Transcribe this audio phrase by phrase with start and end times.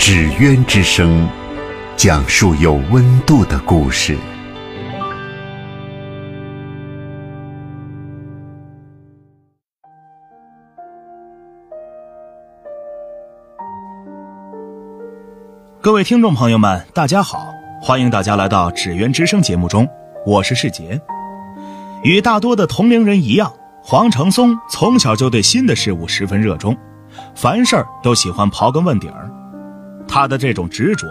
[0.00, 1.28] 纸鸢之声，
[1.94, 4.16] 讲述有温度的故事。
[15.82, 19.86] 各位听众朋友们，大家好，欢迎大家来到纸鸢之声节目中，
[20.24, 20.98] 我是世杰。
[22.02, 26.74] 与大多的同龄人一样，黄承松从小就对新的事物十分热衷，
[27.34, 29.30] 凡事都喜欢刨根问底儿。
[30.10, 31.06] 他的这种执着，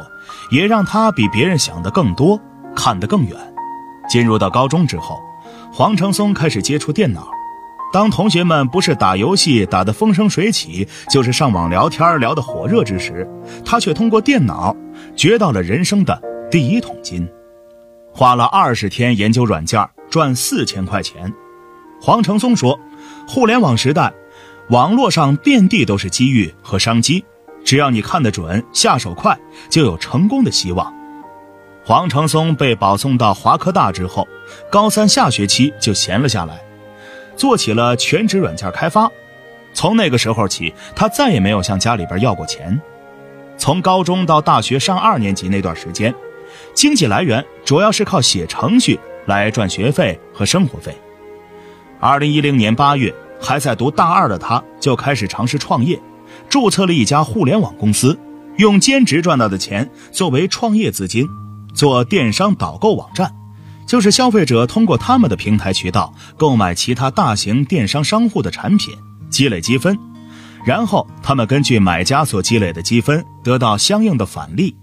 [0.52, 2.40] 也让他比别人想的更多，
[2.76, 3.36] 看得更远。
[4.10, 5.18] 进入到高中之后，
[5.72, 7.30] 黄承松开始接触电脑。
[7.92, 13.28] 当同学们不是打游戏打得风生水起，就是上网聊天聊得火热之时，
[13.66, 14.76] 他却通过电脑
[15.16, 16.22] 掘到了人生的
[16.52, 17.28] 第一桶金。
[18.14, 21.34] 花了二十天研究软件，赚四千块钱。
[22.02, 22.80] 黄承松说
[23.28, 24.12] ：“互联网时代，
[24.70, 27.24] 网络上遍地都是机遇和商机。”
[27.70, 29.38] 只要你看得准，下手快，
[29.70, 30.92] 就有成功的希望。
[31.86, 34.28] 黄承松被保送到华科大之后，
[34.72, 36.60] 高三下学期就闲了下来，
[37.36, 39.08] 做起了全职软件开发。
[39.72, 42.82] 从那个时候起，他再也没有向家里边要过钱。
[43.56, 46.12] 从高中到大学上二年级那段时间，
[46.74, 50.98] 经济来源主要是靠写程序来赚学费和生活费。
[52.00, 56.02] 二零一零年八月，还在读大二的他，就开始尝试创业。
[56.50, 58.18] 注册了一家互联网公司，
[58.58, 61.28] 用兼职赚到的钱作为创业资金，
[61.74, 63.32] 做电商导购网站，
[63.86, 68.94] 就是消费者通过他们的平台渠道购买其他大型电商商户的产品，
[69.30, 69.98] 积累积分，
[70.66, 74.76] 然后他们根据买家所积累的积分得到相应的返利。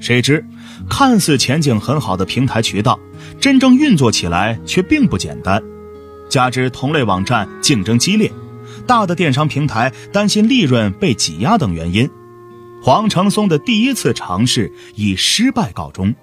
[0.00, 0.44] 谁知，
[0.88, 2.98] 看似前景很好的平台渠道，
[3.40, 5.62] 真正运作起来却并不简单，
[6.28, 8.30] 加之同类网站竞争激烈。
[8.86, 12.08] 大的电商平台担心利润被挤压等原因，
[12.82, 16.14] 黄承松的第一次尝试以失败告终，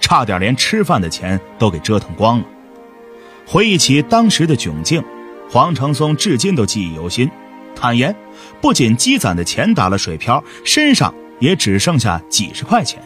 [0.00, 2.44] 差点连吃饭的钱都给折腾光了。
[3.46, 5.04] 回忆起当时的窘境，
[5.50, 7.30] 黄承松至今都记忆犹新，
[7.76, 8.14] 坦言
[8.60, 13.02] 不仅积攒的钱打了水漂，身上也只剩下几十块钱。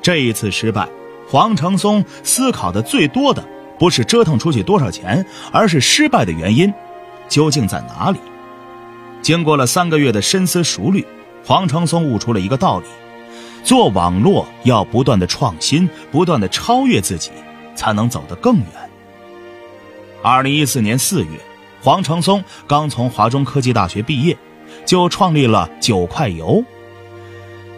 [0.00, 0.88] 这一次失败，
[1.28, 3.46] 黄承松思考的最多的
[3.78, 6.72] 不是折腾出去多少钱，而是失败的原因。
[7.28, 8.18] 究竟在哪里？
[9.20, 11.04] 经过了三个月的深思熟虑，
[11.44, 12.86] 黄承松悟出了一个道理：
[13.62, 17.30] 做网络要不断的创新，不断的超越自己，
[17.74, 18.66] 才能走得更远。
[20.22, 21.30] 二零一四年四月，
[21.82, 24.36] 黄承松刚从华中科技大学毕业，
[24.84, 26.64] 就创立了九块油，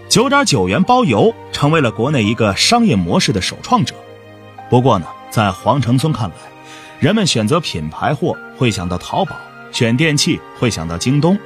[0.08, 3.94] 九点九元包邮，成为了国内一个商业模式的首创者。
[4.68, 6.36] 不过呢，在黄承松看来，
[7.00, 9.34] 人们选择品牌货会想到淘宝，
[9.72, 11.36] 选电器会想到京东，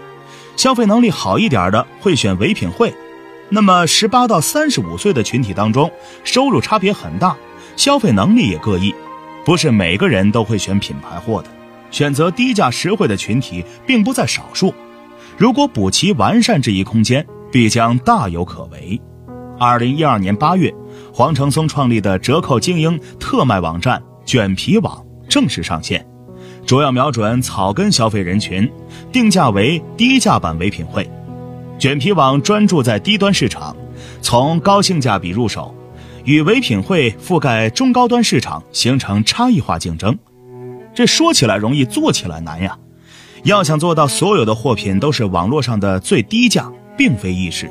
[0.56, 2.92] 消费能力好一点的会选唯品会。
[3.50, 5.88] 那么，十八到三十五岁的群体当中，
[6.24, 7.36] 收入差别很大，
[7.76, 8.92] 消费能力也各异，
[9.44, 11.48] 不是每个人都会选品牌货的。
[11.92, 14.74] 选择低价实惠的群体并不在少数。
[15.38, 19.00] 如果补齐完善这一空间，必将大有可为。
[19.56, 20.74] 二零一二年八月，
[21.12, 25.00] 黄承松创立的折扣精英特卖网站卷皮网。
[25.34, 26.06] 正式上线，
[26.64, 28.70] 主要瞄准草根消费人群，
[29.10, 31.10] 定价为低价版唯品会。
[31.76, 33.76] 卷皮网专注在低端市场，
[34.22, 35.74] 从高性价比入手，
[36.22, 40.16] 与唯品会覆盖中高端市场，形成差异化竞争。
[40.94, 42.78] 这说起来容易，做起来难呀！
[43.42, 47.68] 要想做到所有的货品都是网络上的最低价，并非易事。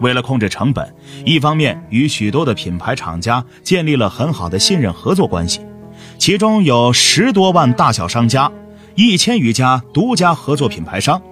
[0.00, 0.94] 为了控制成本，
[1.26, 5.60] 一方面与许多的品牌厂家建立了很好的信任合作关系。
[6.18, 8.50] 其中有十多万大小商家，
[8.96, 11.22] 一千余家独家合作品牌商。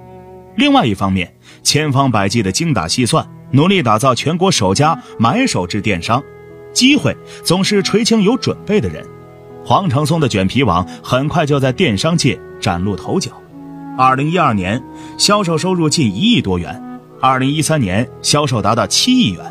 [0.54, 6.22] 另外一方面，千方百计的精打细算，努力打造全国首家买手制电商。
[6.72, 9.04] 机会总是垂青有准备的人。
[9.64, 13.32] 黄承松的卷皮网很快就在电商界崭露头角。
[13.98, 14.80] 二零一二年
[15.18, 16.80] 销售收入近一亿多元，
[17.20, 19.42] 二零一三年销售达到七亿元，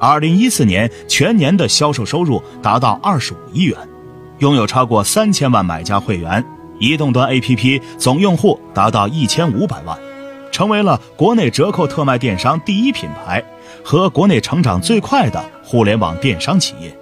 [0.00, 3.78] 二零一四年全年的销售收入达到二十五亿元。
[4.40, 6.42] 拥有超过三千万买家会员，
[6.78, 9.98] 移动端 APP 总用户达到一千五百万，
[10.50, 13.44] 成为了国内折扣特卖电商第一品牌，
[13.84, 16.96] 和国内成长最快的互联网电商企业。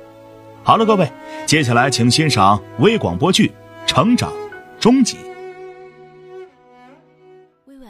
[0.64, 1.08] 好了，各位，
[1.46, 3.52] 接下来请欣赏微广播剧
[3.88, 4.32] 《成长
[4.80, 5.16] 终极》。
[7.66, 7.86] 微微，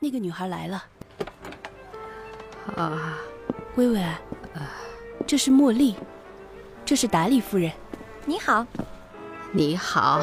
[0.00, 0.84] 那个女孩来了。
[2.74, 3.16] 啊，
[3.76, 4.02] 微微，
[5.24, 5.94] 这是茉莉，
[6.84, 7.70] 这是达利夫人。
[8.26, 8.66] 你好，
[9.50, 10.20] 你好，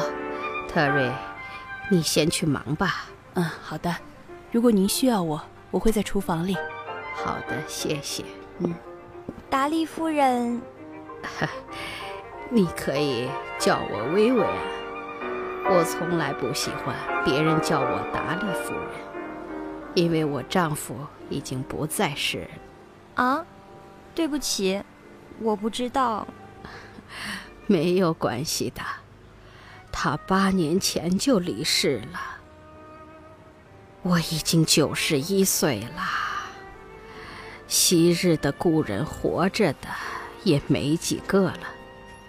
[0.68, 1.12] 特瑞，
[1.90, 3.06] 你先去忙吧。
[3.34, 3.94] 嗯，好的。
[4.52, 5.42] 如果您需要我，
[5.72, 6.56] 我会在厨房里。
[7.14, 8.24] 好的，谢谢。
[8.60, 8.72] 嗯，
[9.50, 10.62] 达利夫人，
[12.50, 13.28] 你可以
[13.58, 14.62] 叫我薇薇啊。
[15.70, 16.94] 我从来不喜欢
[17.24, 18.90] 别人叫我达利夫人，
[19.94, 20.94] 因为我丈夫
[21.28, 22.48] 已经不在世。
[23.16, 23.44] 啊，
[24.14, 24.80] 对不起，
[25.40, 26.26] 我不知道。
[27.70, 28.80] 没有关系的，
[29.92, 32.38] 他八年前就离世了。
[34.00, 36.02] 我已经九十一岁了，
[37.66, 39.88] 昔日的故人活着的
[40.44, 41.60] 也没几个了。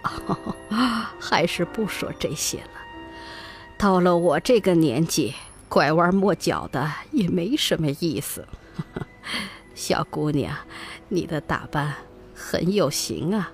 [1.22, 2.70] 还是不说这些了。
[3.78, 5.36] 到了我这个年纪，
[5.70, 8.46] 拐弯抹角的也没什么意思。
[9.74, 10.54] 小姑娘，
[11.08, 11.94] 你的打扮
[12.36, 13.54] 很有型啊。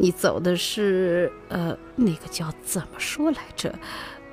[0.00, 3.74] 你走的是呃，那个叫怎么说来着？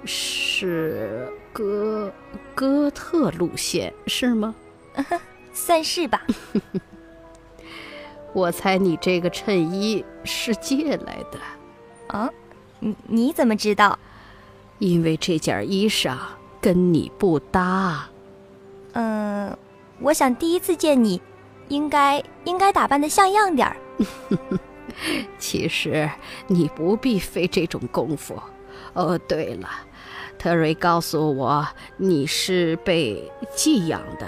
[0.06, 2.14] 是哥
[2.54, 4.54] 哥特路线是吗？
[5.52, 6.22] 算是吧。
[8.34, 11.40] 我猜你这个衬衣是借来的。
[12.08, 12.30] 啊？
[12.80, 13.98] 你你怎么知道？
[14.78, 16.16] 因为这件衣裳
[16.62, 18.08] 跟你不搭。
[18.94, 19.58] 嗯，
[20.00, 21.20] 我想第一次见你，
[21.70, 23.78] 应该应该打扮的像样点儿。
[25.38, 26.10] 其实
[26.48, 28.42] 你不必费这种功夫。
[28.94, 29.70] 哦，对了，
[30.38, 34.28] 特瑞告诉我你是被寄养的，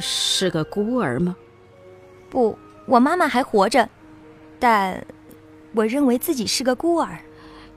[0.00, 1.34] 是个孤儿吗？
[2.28, 3.88] 不，我妈妈还活着，
[4.58, 5.06] 但
[5.74, 7.18] 我认为自己是个孤儿。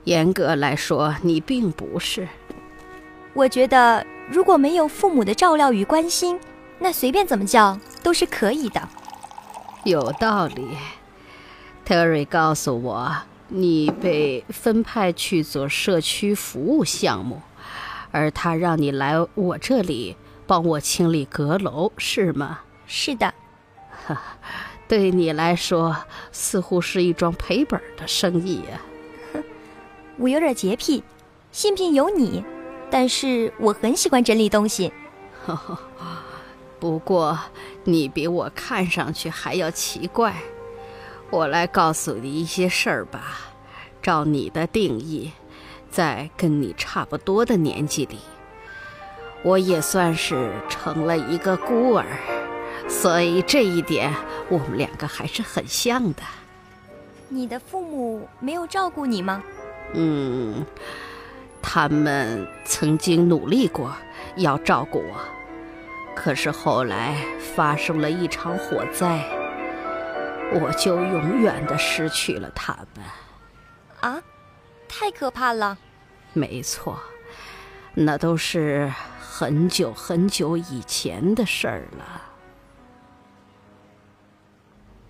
[0.04, 2.28] 严格来说，你并不是。
[3.32, 6.38] 我觉得如果没有父母的照料与关心，
[6.78, 8.88] 那随便怎么叫都是可以的。
[9.84, 10.76] 有道理。
[11.90, 13.12] 特瑞告诉我，
[13.48, 17.42] 你被分派去做社区服务项目，
[18.12, 20.14] 而他让你来我这里
[20.46, 22.60] 帮我清理阁楼，是吗？
[22.86, 23.34] 是的。
[24.06, 24.22] 哈，
[24.86, 25.96] 对你来说
[26.30, 28.80] 似乎是一桩赔本的生意呀。
[29.32, 29.42] 哼，
[30.16, 31.02] 我有点洁癖，
[31.50, 32.44] 信不信由你。
[32.88, 34.92] 但是我很喜欢整理东西。
[36.78, 37.36] 不过
[37.82, 40.36] 你比我看上去还要奇怪。
[41.30, 43.38] 我来告诉你一些事儿吧。
[44.02, 45.30] 照你的定义，
[45.90, 48.18] 在跟你差不多的年纪里，
[49.42, 52.06] 我也算是成了一个孤儿，
[52.88, 54.12] 所以这一点
[54.48, 56.22] 我们两个还是很像的。
[57.28, 59.42] 你的父母没有照顾你吗？
[59.92, 60.64] 嗯，
[61.60, 63.94] 他们曾经努力过
[64.36, 65.20] 要照顾我，
[66.16, 67.16] 可是后来
[67.54, 69.22] 发生了一场火灾。
[70.52, 73.04] 我就永远的失去了他们，
[74.00, 74.22] 啊，
[74.88, 75.78] 太可怕了。
[76.32, 76.98] 没错，
[77.94, 82.22] 那都是很久很久以前的事儿了。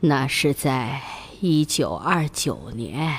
[0.01, 1.01] 那是在
[1.41, 3.19] 一九二九年，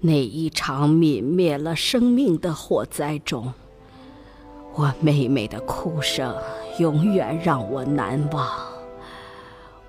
[0.00, 3.52] 那一场泯灭了生命的火灾中，
[4.74, 6.36] 我妹妹的哭声
[6.78, 8.69] 永远让我难忘。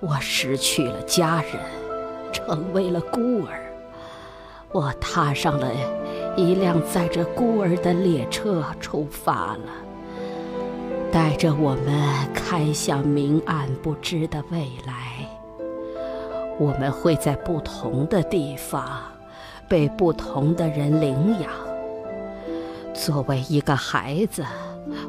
[0.02, 1.52] 我失去了家人，
[2.32, 3.72] 成为了孤儿。
[4.72, 5.70] 我踏上了
[6.36, 9.60] 一辆载着孤儿的列车，出发了，
[11.12, 11.94] 带着我们
[12.34, 15.24] 开向明暗不知的未来。
[16.58, 18.84] 我们会在不同的地方，
[19.68, 21.48] 被不同的人领养。
[22.92, 24.44] 作为一个孩子，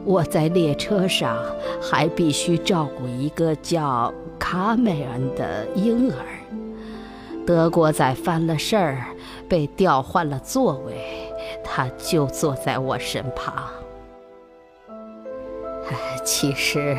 [0.06, 1.36] 我在列车上
[1.82, 4.14] 还必须照顾一个叫……
[4.40, 6.18] 卡梅恩的婴儿，
[7.46, 9.06] 德国仔犯了事儿，
[9.48, 11.32] 被调换了座位，
[11.64, 13.54] 他就坐在我身旁。
[16.26, 16.98] 其实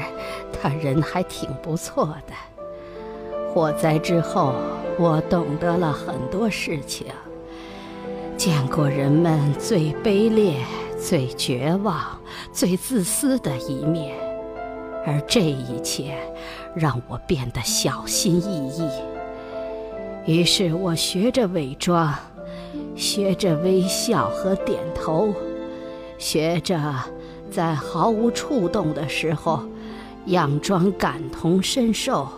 [0.53, 2.35] 他人还挺不错的。
[3.53, 4.53] 火灾之后，
[4.99, 7.07] 我懂得了很多事情，
[8.37, 10.57] 见过人们最卑劣、
[11.00, 12.21] 最绝望、
[12.53, 14.14] 最自私的一面，
[15.07, 16.17] 而这一切。
[16.75, 18.89] 让我变得小心翼翼。
[20.27, 22.13] 于是我学着伪装，
[22.97, 25.33] 学着微笑和点头，
[26.19, 26.77] 学着
[27.49, 29.63] 在毫无触动的时候，
[30.27, 32.29] 佯装感同身受，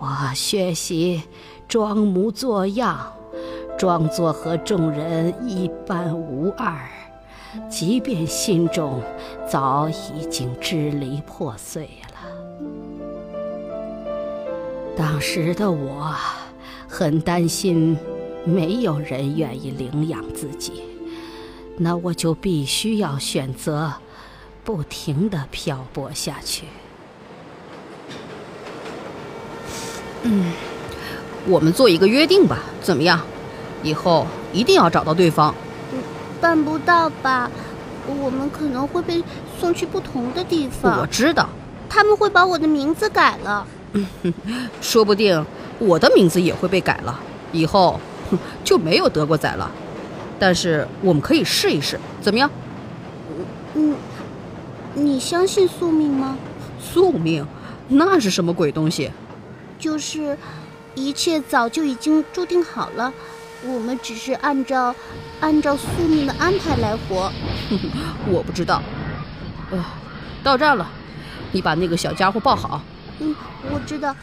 [0.00, 1.22] 我学习
[1.68, 3.12] 装模作样，
[3.78, 6.76] 装作和众人一般无二，
[7.68, 9.02] 即便心中
[9.48, 12.18] 早已经支离破碎了。
[14.96, 16.14] 当时的我
[16.88, 17.98] 很担心，
[18.44, 20.82] 没有人愿意领养自己，
[21.76, 23.92] 那我就必须要选择
[24.64, 26.66] 不停的漂泊下去。
[30.22, 30.52] 嗯，
[31.46, 33.20] 我们做一个约定吧，怎么样？
[33.82, 35.54] 以后一定要找到对方。
[36.44, 37.50] 办不到吧？
[38.06, 39.24] 我们可能会被
[39.58, 41.00] 送去不同的地方。
[41.00, 41.48] 我知道，
[41.88, 43.66] 他们会把我的名字改了。
[44.82, 45.42] 说不定
[45.78, 47.18] 我的名字也会被改了，
[47.50, 47.98] 以后
[48.62, 49.70] 就没有德国仔了。
[50.38, 52.50] 但是我们可以试一试，怎么样？
[53.74, 53.94] 嗯，
[54.92, 56.36] 你相信宿命吗？
[56.78, 57.46] 宿命？
[57.88, 59.10] 那是什么鬼东西？
[59.78, 60.36] 就是
[60.94, 63.10] 一切早就已经注定好了，
[63.66, 64.94] 我们只是按照
[65.40, 67.30] 按照宿命的安排来活。
[68.30, 68.82] 我不知道。
[69.70, 69.84] 呃，
[70.42, 70.86] 到站了，
[71.52, 72.82] 你把那个小家伙抱好。
[73.20, 73.34] 嗯，
[73.72, 74.14] 我知道。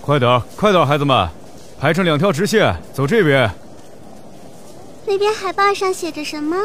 [0.00, 1.28] 快点，快点，孩子们，
[1.78, 3.50] 排成两条直线，走这边。
[5.06, 6.56] 那边海报上写着什么？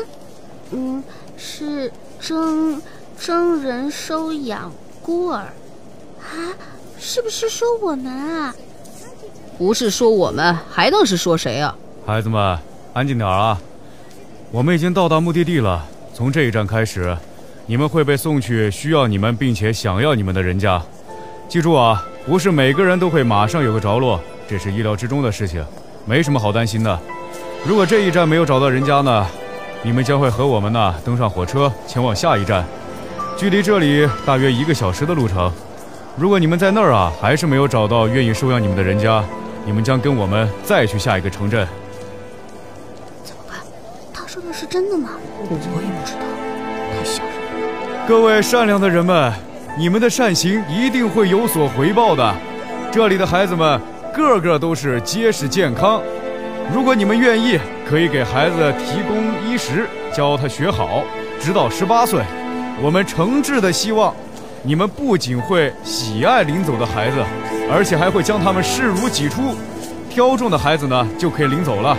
[0.72, 1.04] 嗯，
[1.38, 2.82] 是征
[3.20, 4.72] 征人收养
[5.02, 5.54] 孤儿。
[6.22, 6.34] 啊，
[6.98, 8.56] 是不是说我们啊？
[9.58, 11.74] 不是说我们，还能是说谁啊？
[12.06, 12.60] 孩子们，
[12.94, 13.58] 安静点啊！
[14.52, 17.16] 我们已经到达目的地了，从这一站开始。
[17.68, 20.80] 你们会被送去需要你们并且想要你们的人家，
[21.48, 25.66] 记住啊，不是每个人都会马上有个着落，这是意料之中的事情，
[26.06, 27.00] 没什么好担心的。
[27.66, 29.26] 如果这一站没有找到人家呢，
[29.82, 32.64] 你们将会和我们呢登上火车前往下一站，
[33.38, 35.52] 距离这里大约一个小时的路程。
[36.18, 39.24] 如果你们在那儿啊还是没有找到愿意收养你们的人家，
[39.66, 41.68] 你们将跟我们再去下一个城镇。
[43.24, 43.58] 怎么办？
[44.14, 45.10] 他说的是真的吗？
[45.40, 46.20] 我也不知道，
[46.94, 47.32] 太吓人
[48.00, 48.08] 了。
[48.08, 49.34] 各位善良的人们，
[49.78, 52.36] 你们的善行一定会有所回报的。
[52.92, 53.82] 这里的孩子们
[54.14, 56.02] 个个都是结实健康。
[56.74, 61.04] 如果你们愿意，可以给孩子提供衣食，教他学好，
[61.40, 62.24] 直到十八岁。
[62.82, 64.14] 我们诚挚的希望，
[64.64, 67.18] 你们不仅会喜爱临走的孩子，
[67.70, 69.56] 而且还会将他们视如己出。
[70.10, 71.98] 挑中的孩子呢，就可以领走了，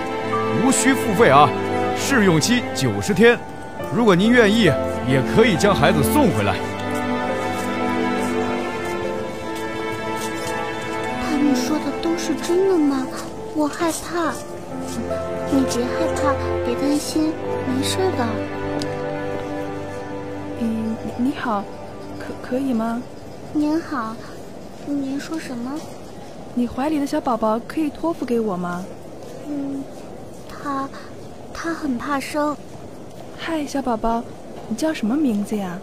[0.65, 1.49] 无需付费啊。
[1.97, 3.39] 试用期九十天。
[3.95, 4.71] 如果您愿意。
[5.09, 6.57] 也可以将孩子送回来。
[11.23, 13.07] 他们说的都是真的吗？
[13.55, 14.33] 我害怕。
[15.53, 17.33] 你别害怕，别担心，
[17.69, 18.27] 没事的。
[20.59, 21.63] 嗯，你好，
[22.19, 23.01] 可可以吗？
[23.53, 24.17] 您好，
[24.87, 25.73] 您说什么？
[26.55, 28.85] 你怀里的小宝宝可以托付给我吗？
[29.49, 29.83] 嗯，
[30.49, 30.89] 他，
[31.53, 32.57] 他很怕生。
[33.37, 34.23] 嗨，小宝宝。
[34.69, 35.79] 你叫什么名字呀？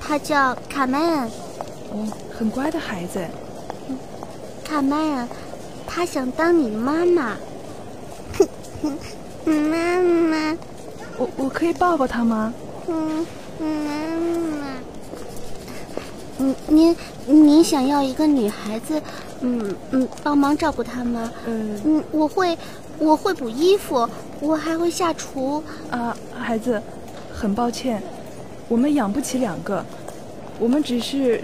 [0.00, 1.30] 他叫卡梅恩。
[1.92, 3.24] 哦，很乖的孩子。
[4.64, 5.28] 卡梅恩，
[5.86, 7.36] 他想当你的妈妈。
[9.44, 10.56] 妈妈，
[11.16, 12.52] 我我可以抱抱他吗？
[12.88, 13.26] 嗯，
[13.58, 13.66] 妈
[14.58, 14.66] 妈。
[16.38, 16.94] 嗯，您
[17.26, 19.00] 您想要一个女孩子，
[19.40, 21.30] 嗯嗯，帮忙照顾她吗？
[21.46, 22.56] 嗯嗯，我会
[22.98, 24.08] 我会补衣服，
[24.40, 25.62] 我还会下厨。
[25.90, 26.80] 啊，孩子。
[27.38, 28.02] 很抱歉，
[28.66, 29.84] 我们养不起两个，
[30.58, 31.38] 我们只是，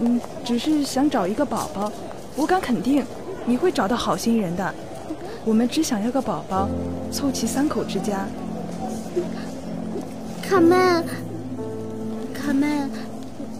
[0.00, 1.92] 嗯，只是想找一个宝宝。
[2.34, 3.06] 我敢肯定，
[3.44, 4.74] 你会找到好心人的。
[5.44, 6.68] 我们只想要个宝宝，
[7.12, 8.26] 凑齐三口之家。
[10.42, 11.04] 卡曼，
[12.34, 12.90] 卡曼，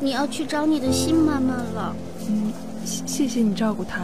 [0.06, 1.92] 你要去找你的新妈妈了。
[2.28, 2.52] 嗯，
[2.84, 4.02] 谢谢你照顾她。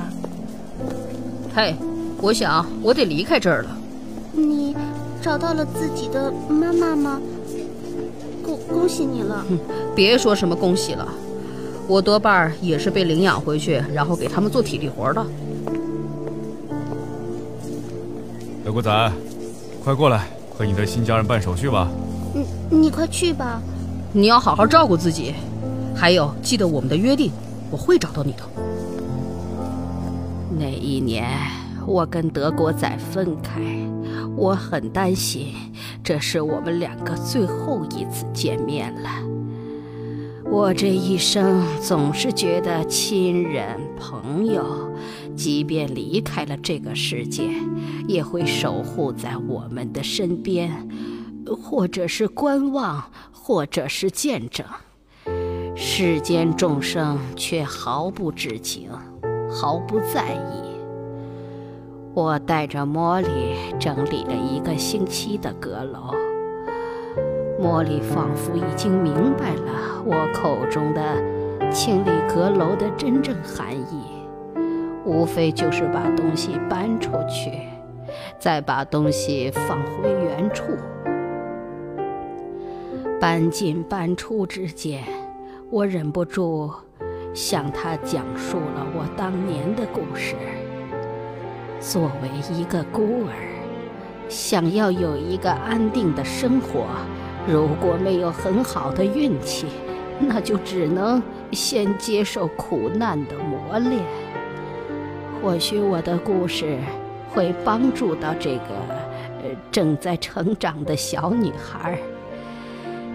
[1.55, 1.77] 嘿，
[2.21, 3.71] 我想我得离开这儿了。
[4.33, 4.75] 你
[5.23, 7.21] 找到了自己的妈妈吗？
[8.43, 9.45] 恭恭喜你了！
[9.95, 11.07] 别说什么恭喜了，
[11.87, 15.25] 我多半也是被领养回去，然后给他们做体力活的。
[18.65, 19.13] 德国仔，
[19.85, 20.27] 快过来，
[20.59, 21.89] 和你的新家人办手续吧。
[22.35, 23.63] 你你快去吧。
[24.13, 25.33] 你要好好照顾自己，
[25.95, 27.31] 还有记得我们的约定，
[27.71, 28.43] 我会找到你的。
[30.59, 31.27] 那一年，
[31.87, 33.61] 我跟德国仔分开。
[34.35, 35.49] 我很担心，
[36.03, 39.11] 这是我们两个最后一次见面了。
[40.51, 44.91] 我这一生总是觉得亲人朋友，
[45.37, 47.51] 即便离开了这个世界，
[48.09, 50.89] 也会守护在我们的身边，
[51.47, 54.65] 或者是观望，或者是见证。
[55.85, 58.89] 世间众生却毫不知情，
[59.51, 60.77] 毫不在意。
[62.15, 66.15] 我带着茉莉整理了一个星期的阁楼，
[67.61, 71.03] 茉莉仿佛已经明白了我口中的
[71.73, 74.05] 清理阁楼的真正含义，
[75.05, 77.51] 无非就是把东西搬出去，
[78.39, 80.63] 再把东西放回原处。
[83.21, 85.03] 搬进搬出之间，
[85.73, 86.71] 我忍不住
[87.33, 90.37] 向他讲述了我当年的故事。
[91.81, 93.33] 作为一个孤儿，
[94.29, 96.85] 想要有一个安定的生活，
[97.49, 99.67] 如果没有很好的运气，
[100.21, 103.99] 那就只能先接受苦难的磨练。
[105.41, 106.79] 或许我的故事
[107.31, 111.99] 会帮助到这个正在成长的小女孩。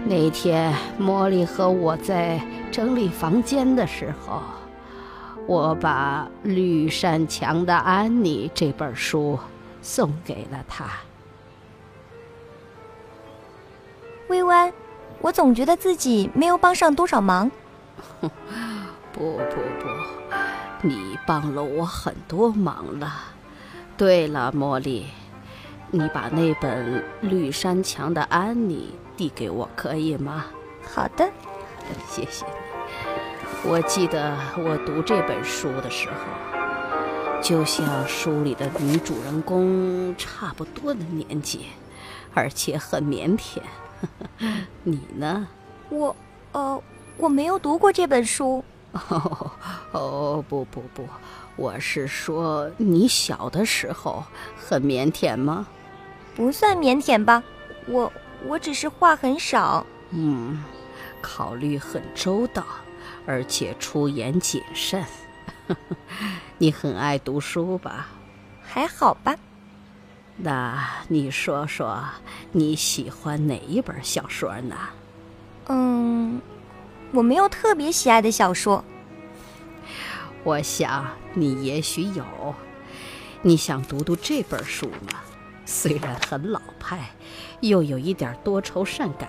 [0.04, 2.40] 那天，茉莉和我在
[2.70, 4.40] 整理房间的时候。
[5.46, 9.38] 我把《绿山墙的安妮》这本书
[9.80, 10.84] 送给了他。
[14.28, 14.72] 薇薇，
[15.22, 17.50] 我总觉得自己没有帮上多少忙。
[18.20, 18.28] 不
[19.10, 23.10] 不不，你帮了我很多忙了。
[23.96, 25.06] 对了，茉莉，
[25.90, 30.46] 你把那本《绿山墙的安妮》递给我可以吗？
[30.94, 31.28] 好的，
[32.08, 32.52] 谢谢你。
[33.68, 41.66] 我记得我读这本书的时候，就像书里的女主人公差不多的年纪，
[42.32, 43.60] 而且很腼腆。
[44.84, 45.48] 你呢？
[45.90, 46.14] 我，
[46.52, 46.80] 呃，
[47.16, 48.62] 我没有读过这本书。
[49.10, 49.50] 哦
[49.90, 51.08] 哦不不不，
[51.56, 54.22] 我是说你小的时候
[54.56, 55.66] 很腼腆吗？
[56.36, 57.42] 不算腼腆吧，
[57.88, 58.12] 我
[58.46, 59.84] 我只是话很少。
[60.10, 60.62] 嗯，
[61.20, 62.64] 考虑很周到。
[63.26, 65.04] 而且出言谨慎，
[66.56, 68.08] 你很爱读书吧？
[68.62, 69.36] 还好吧。
[70.38, 72.02] 那你说说
[72.52, 74.76] 你喜欢哪一本小说呢？
[75.66, 76.40] 嗯，
[77.12, 78.82] 我没有特别喜爱的小说。
[80.42, 82.24] 我想你也许有。
[83.42, 85.20] 你想读读这本书吗？
[85.66, 87.10] 虽然很老派，
[87.60, 89.28] 又有一点多愁善感，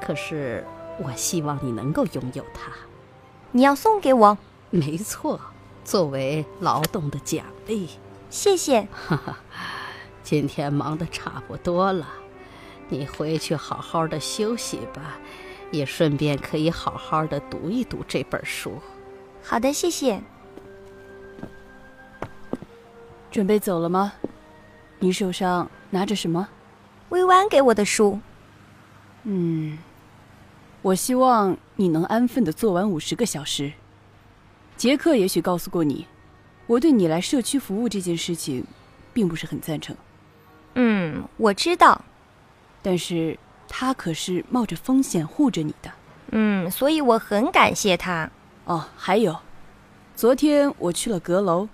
[0.00, 0.64] 可是
[0.98, 2.72] 我希望你能够拥有它。
[3.52, 4.36] 你要送给我？
[4.70, 5.40] 没错，
[5.84, 7.90] 作为劳动的奖励。
[8.30, 8.88] 谢谢。
[8.92, 9.38] 哈哈，
[10.22, 12.06] 今天忙得差不多了，
[12.88, 15.18] 你回去好好的休息吧，
[15.70, 18.78] 也顺便可以好好的读一读这本书。
[19.42, 20.22] 好的，谢谢。
[23.30, 24.12] 准备走了吗？
[24.98, 26.48] 你手上拿着什么？
[27.08, 28.20] 薇安给我的书。
[29.24, 29.78] 嗯。
[30.80, 33.72] 我希望你能安分的做完五十个小时。
[34.76, 36.06] 杰克也许告诉过你，
[36.68, 38.64] 我对你来社区服务这件事情，
[39.12, 39.94] 并不是很赞成。
[40.74, 42.04] 嗯，我知道，
[42.80, 45.90] 但是他可是冒着风险护着你的。
[46.30, 48.30] 嗯，所以我很感谢他。
[48.64, 49.36] 哦，还有，
[50.14, 51.68] 昨天我去了阁楼，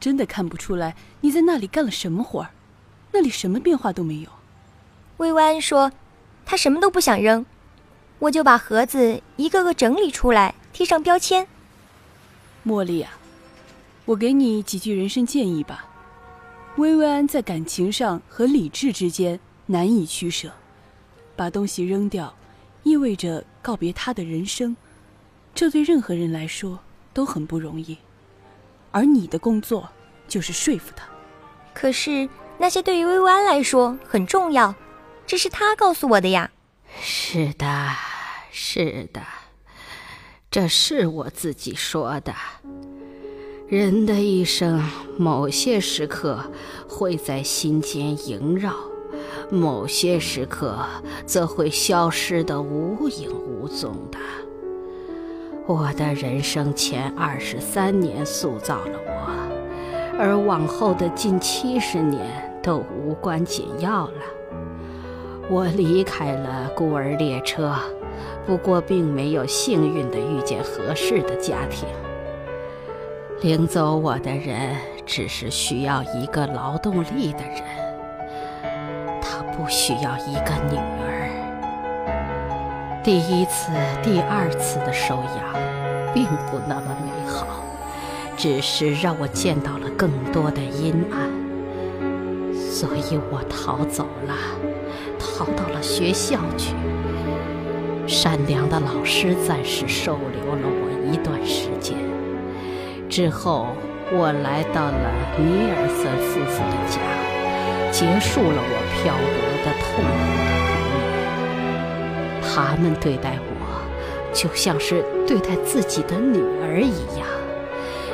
[0.00, 2.50] 真的看不出来你在那里干了什么活儿，
[3.12, 4.30] 那里什么变化都没有。
[5.22, 5.92] 薇薇安说，
[6.44, 7.46] 他什么都不想扔。
[8.18, 11.46] 我就把盒子一个个整理出来，贴上标签。
[12.66, 13.12] 茉莉啊，
[14.04, 15.86] 我给你几句人生建议吧。
[16.74, 20.50] 薇薇安在感情上和理智之间难以取舍，
[21.36, 22.34] 把东西扔掉，
[22.82, 24.76] 意味着告别他的人生，
[25.54, 26.80] 这对任何人来说
[27.14, 27.96] 都很不容易。
[28.90, 29.88] 而你的工作
[30.26, 31.04] 就是说服他。
[31.72, 34.74] 可是那些对于薇薇安来说很重要，
[35.26, 36.50] 这是他告诉我的呀。
[37.00, 37.66] 是的。
[38.54, 39.22] 是的，
[40.50, 42.34] 这是我自己说的。
[43.66, 46.52] 人的一生，某些时刻
[46.86, 48.74] 会在心间萦绕，
[49.50, 50.86] 某些时刻
[51.24, 54.18] 则会消失的无影无踪的。
[55.66, 64.22] 我的人生前二十三年塑造了我，而往后的近七十年都无关紧要了。
[65.52, 67.74] 我离开了孤儿列车。
[68.46, 71.86] 不过，并没有幸运的遇见合适的家庭。
[73.42, 77.62] 领走我的人，只是需要一个劳动力的人，
[79.20, 81.28] 他不需要一个女儿。
[83.04, 83.70] 第一次、
[84.02, 85.54] 第二次的收养，
[86.14, 87.46] 并不那么美好，
[88.38, 91.30] 只是让我见到了更多的阴暗，
[92.58, 94.34] 所以我逃走了，
[95.22, 96.74] 逃到了学校去。
[98.06, 101.96] 善良的老师暂时收留了我一段时间，
[103.08, 103.68] 之后
[104.12, 106.98] 我来到了尼尔森夫妇的家，
[107.92, 110.10] 结束了我漂泊的痛苦。
[112.42, 113.50] 他们对待我，
[114.34, 117.26] 就像是对待自己的女儿一样，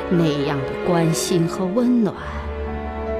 [0.09, 2.15] 那样的关心和温暖，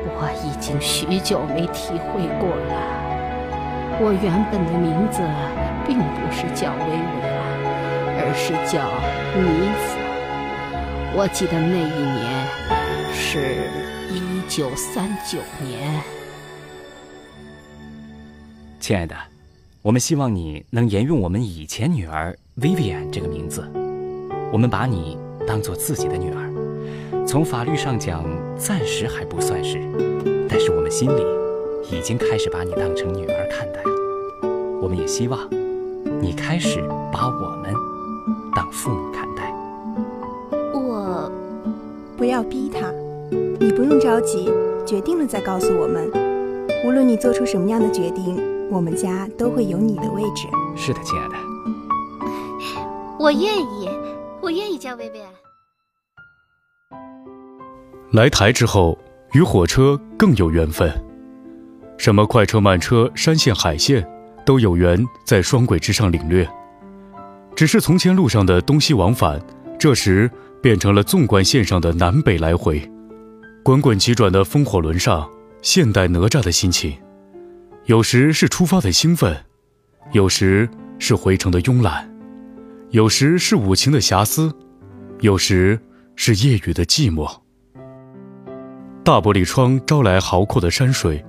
[0.05, 2.98] 我已经许久没体会过了。
[4.01, 5.19] 我原本的名字
[5.85, 6.95] 并不是叫薇薇
[7.27, 7.35] 安，
[8.15, 8.79] 而是叫
[9.35, 9.43] 妮
[9.75, 9.99] 芙。
[11.17, 12.47] 我记得那一年
[13.13, 13.67] 是
[14.09, 16.01] 一九三九年。
[18.79, 19.13] 亲爱的，
[19.81, 23.69] 我们希望你能沿用我们以前女儿 Vivian 这个名字。
[24.49, 28.23] 我们把你当做自己的女儿，从法律上讲
[28.57, 29.77] 暂时还不算是，
[30.47, 31.21] 但是我们心里
[31.91, 33.89] 已经开始把你当成女儿看待了。
[34.81, 35.39] 我们也希望
[36.21, 37.73] 你开始把我们
[38.55, 39.53] 当父母看待。
[40.73, 41.31] 我
[42.17, 42.91] 不要逼他，
[43.59, 44.49] 你不用着急，
[44.85, 46.09] 决定了再告诉我们。
[46.85, 50.47] 无论你做出什么样的决定，我们家都会有你的位置。
[50.75, 51.35] 是的，亲爱的。
[53.19, 53.89] 我愿意，
[54.41, 55.29] 我愿意叫薇薇安。
[58.13, 58.97] 来台之后，
[59.33, 60.89] 与火车更有缘分。
[61.99, 64.03] 什么快车、慢车、山线、海线。
[64.45, 66.49] 都有缘在双轨之上领略，
[67.55, 69.39] 只是从前路上的东西往返，
[69.77, 70.27] 这时
[70.59, 72.81] 变成了纵贯线上的南北来回，
[73.61, 75.29] 滚滚急转的风火轮上，
[75.61, 76.97] 现代哪吒的心情，
[77.85, 79.37] 有时是出发的兴奋，
[80.13, 82.09] 有时是回程的慵懒，
[82.89, 84.51] 有时是五情的遐思，
[85.19, 85.79] 有时
[86.15, 87.29] 是夜雨的寂寞。
[89.03, 91.23] 大玻璃窗招来豪阔的山水，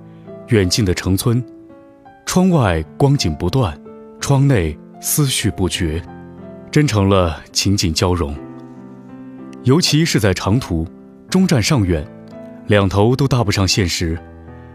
[0.51, 1.43] 远近的城村。
[2.25, 3.77] 窗外光景不断，
[4.19, 6.01] 窗内思绪不绝，
[6.69, 8.35] 真成了情景交融。
[9.63, 10.85] 尤其是在长途，
[11.29, 12.05] 终站尚远，
[12.67, 14.19] 两头都搭不上现实，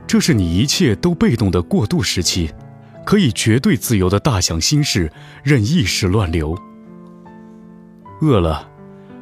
[0.06, 2.50] 这是你一切都被动的过渡时期，
[3.04, 5.12] 可以绝对自由的大想心事，
[5.42, 6.56] 任意识乱流。
[8.22, 8.66] 饿了，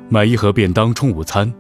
[0.09, 1.53] 买一盒便当充午餐，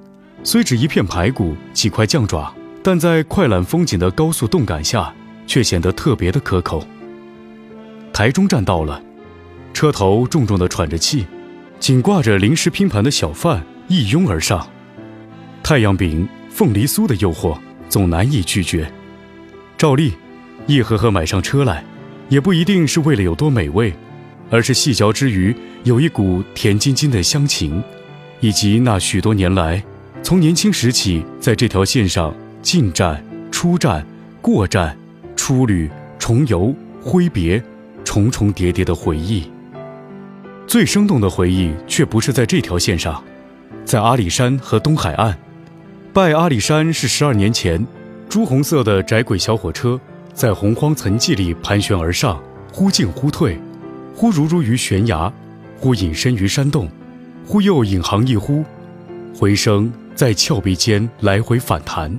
[0.44, 2.54] 虽只一片排骨几块酱爪，
[2.84, 5.12] 但在快览风景的高速动感下。
[5.46, 6.82] 却显得特别的可口。
[8.12, 9.02] 台中站到了，
[9.72, 11.26] 车头重重的喘着气，
[11.78, 14.66] 紧挂着临时拼盘的小贩一拥而上，
[15.62, 18.90] 太阳饼、凤梨酥的诱惑总难以拒绝。
[19.76, 20.12] 照例，
[20.66, 21.84] 一盒盒买上车来，
[22.28, 23.92] 也不一定是为了有多美味，
[24.50, 27.82] 而是细嚼之余有一股甜津津的乡情，
[28.40, 29.84] 以及那许多年来
[30.22, 34.04] 从年轻时起在这条线上进站、出站、
[34.42, 34.96] 过站。
[35.36, 37.62] 初旅、重游、挥别，
[38.02, 39.50] 重重叠叠的回忆。
[40.66, 43.22] 最生动的回忆却不是在这条线上，
[43.84, 45.36] 在阿里山和东海岸。
[46.14, 47.86] 拜阿里山是十二年前，
[48.26, 50.00] 朱红色的窄轨小火车
[50.32, 53.58] 在洪荒层寂里盘旋而上，忽进忽退，
[54.14, 55.30] 忽如如于悬崖，
[55.78, 56.88] 忽隐身于山洞，
[57.46, 58.64] 忽又引航一呼，
[59.36, 62.18] 回声在峭壁间来回反弹。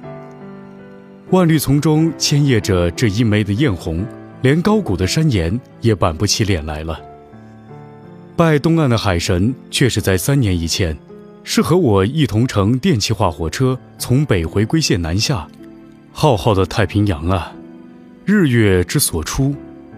[1.31, 4.05] 万绿丛中牵曳着这一枚的艳红，
[4.41, 7.01] 连高古的山岩也板不起脸来了。
[8.35, 10.95] 拜东岸的海神却是在三年以前，
[11.43, 15.47] 是和我一同乘电气化火车从北回归线南下。
[16.13, 17.51] 浩浩的太平洋啊，
[18.23, 19.55] 日月之所出，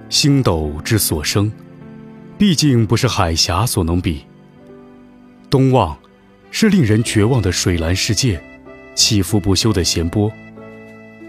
[0.10, 1.52] 星斗之所生，
[2.38, 4.22] 毕竟不是海峡所能比。
[5.50, 5.98] 东望，
[6.52, 8.42] 是令人绝望的水蓝世界，
[8.96, 10.32] 起伏不休的弦波。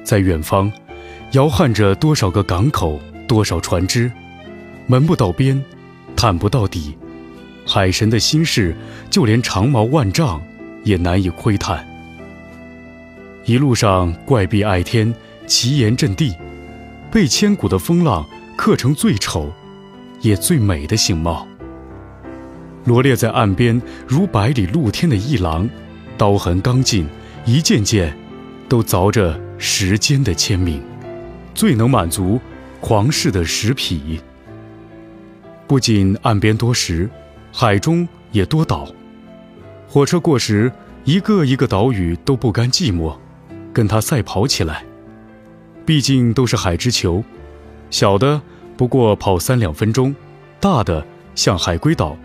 [0.08, 0.72] 在远方，
[1.32, 4.10] 摇撼着多少个港口，多少船只，
[4.86, 5.62] 门不到边，
[6.16, 6.96] 探不到底，
[7.66, 8.74] 海神的心事，
[9.10, 10.40] 就连长矛万丈
[10.82, 11.86] 也难以窥探。
[13.44, 15.14] 一路上怪壁碍天，
[15.46, 16.34] 奇岩阵地，
[17.12, 18.24] 被千古的风浪
[18.56, 19.52] 刻成最丑，
[20.22, 21.46] 也最美的形貌。
[22.86, 25.68] 罗列在岸边如百里露天的一廊，
[26.16, 27.06] 刀痕刚劲，
[27.44, 28.16] 一件件，
[28.70, 29.38] 都凿着。
[29.58, 30.80] 时间的签名，
[31.52, 32.40] 最能满足
[32.80, 34.20] 狂士的石痞。
[35.66, 37.10] 不仅岸边多石，
[37.52, 38.88] 海中也多岛。
[39.88, 40.72] 火车过时，
[41.04, 43.16] 一个一个岛屿都不甘寂寞，
[43.72, 44.84] 跟他赛跑起来。
[45.84, 47.24] 毕竟都是海之球，
[47.90, 48.40] 小的
[48.76, 50.14] 不过跑三两分钟，
[50.60, 52.16] 大的像海龟岛，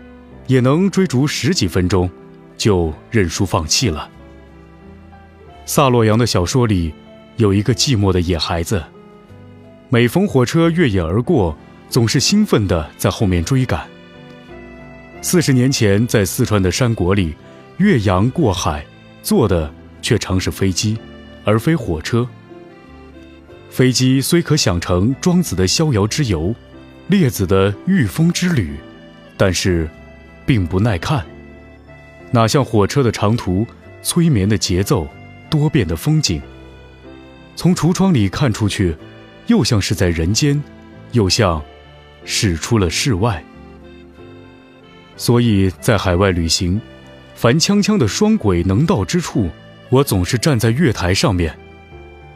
[0.46, 2.08] 也能追逐十几分钟，
[2.56, 4.08] 就认输放弃了。
[5.66, 6.94] 萨洛扬的小说里。
[7.36, 8.82] 有一个寂寞的野孩子，
[9.88, 11.56] 每逢火车越野而过，
[11.88, 13.84] 总是兴奋地在后面追赶，
[15.20, 17.34] 四十年前，在四川的山国里，
[17.78, 18.86] 越洋过海，
[19.22, 20.96] 坐的却常是飞机，
[21.44, 22.26] 而非火车。
[23.68, 26.54] 飞机虽可想成庄子的逍遥之游，
[27.08, 28.76] 列子的御风之旅，
[29.36, 29.90] 但是，
[30.46, 31.26] 并不耐看。
[32.30, 33.66] 哪像火车的长途，
[34.02, 35.08] 催眠的节奏，
[35.50, 36.40] 多变的风景。
[37.56, 38.96] 从橱窗里看出去，
[39.46, 40.62] 又像是在人间，
[41.12, 41.62] 又像，
[42.24, 43.42] 驶出了室外。
[45.16, 46.80] 所以在海外旅行，
[47.34, 49.48] 凡锵锵的双轨能到之处，
[49.88, 51.56] 我总是站在月台上面，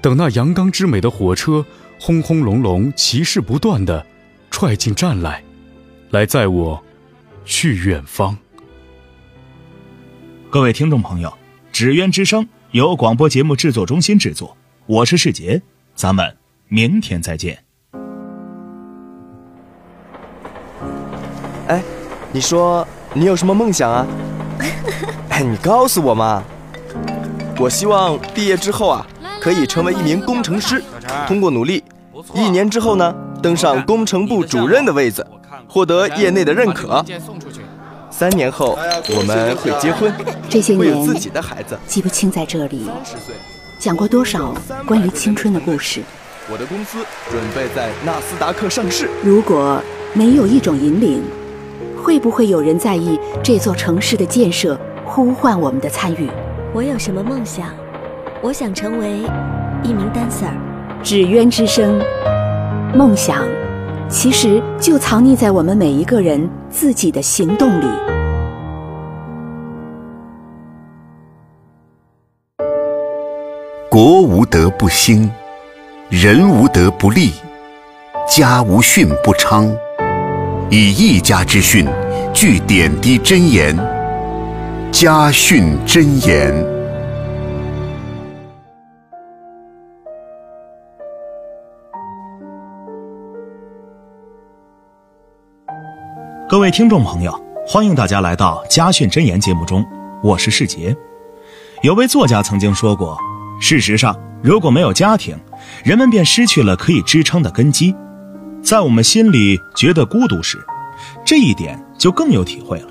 [0.01, 1.65] 等那阳刚之美的火车
[1.99, 4.07] 轰轰隆隆、其势不断的
[4.51, 5.43] 踹进站来，
[6.11, 6.81] 来载我
[7.45, 8.37] 去远方。
[10.49, 11.29] 各位听众朋友，
[11.73, 14.57] 《纸鸢之声》由广播节目制作中心制作，
[14.89, 15.61] 我是世杰，
[15.95, 16.35] 咱们
[16.69, 17.63] 明天再见。
[21.67, 21.83] 哎。
[22.33, 24.07] 你说你有什么梦想啊？
[25.29, 26.43] 哎，你告诉我嘛！
[27.59, 29.07] 我希望毕业之后啊，
[29.39, 30.83] 可以成为一名工程师，
[31.27, 31.85] 通过努力，
[32.35, 35.27] 一年之后呢，登上工程部主任的位子，
[35.69, 37.05] 获得业内的认可。
[38.11, 38.79] 三年后
[39.11, 40.11] 我们会结婚，
[40.49, 41.79] 这些年会有自己的孩子。
[41.87, 42.89] 记不清在这里
[43.79, 44.53] 讲过多少
[44.87, 46.03] 关于青春的故事。
[46.51, 46.99] 我的公司
[47.31, 49.09] 准备在纳斯达克上市。
[49.23, 49.81] 如果
[50.15, 51.23] 没有一种引领。
[52.01, 56.31] 会不会有人在意这座城市的建设，呼唤我们的参与？
[56.73, 57.67] 我有什么梦想？
[58.41, 59.19] 我想成为
[59.83, 60.49] 一名 dancer。
[61.03, 62.01] 纸鸢之声，
[62.95, 63.45] 梦想
[64.09, 68.18] 其实就藏匿在我们每一个人自己的行动里。
[74.51, 75.31] 德不兴，
[76.09, 77.33] 人无德不立，
[78.29, 79.71] 家无训不昌。
[80.71, 81.87] 以一家之训，
[82.33, 83.77] 具点滴真言。
[84.91, 86.53] 家训真言。
[96.49, 99.85] 各位听众朋友，欢迎大家来到《家训真言》节目中，
[100.23, 100.97] 我是世杰。
[101.83, 103.17] 有位作家曾经说过
[103.61, 105.37] ：“事实上，如果没有家庭，
[105.85, 107.95] 人们便失去了可以支撑的根基。”
[108.61, 110.59] 在我们心里觉得孤独时，
[111.25, 112.89] 这一点就更有体会了。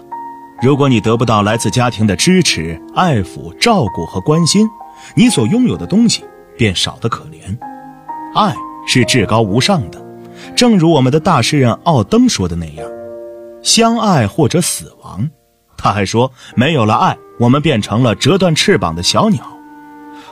[0.61, 4.67] 如果你得不到来自家庭的支持、爱抚、照顾和关心，
[5.13, 6.23] 你所拥有的东西
[6.57, 7.55] 便少得可怜。
[8.33, 8.55] 爱
[8.87, 10.01] 是至高无上的，
[10.55, 12.89] 正如我们的大诗人奥登说的那样
[13.61, 15.29] ：“相爱或者死亡。”
[15.77, 19.43] 他还说：“没有了爱，我们变成了折断翅膀的小鸟。”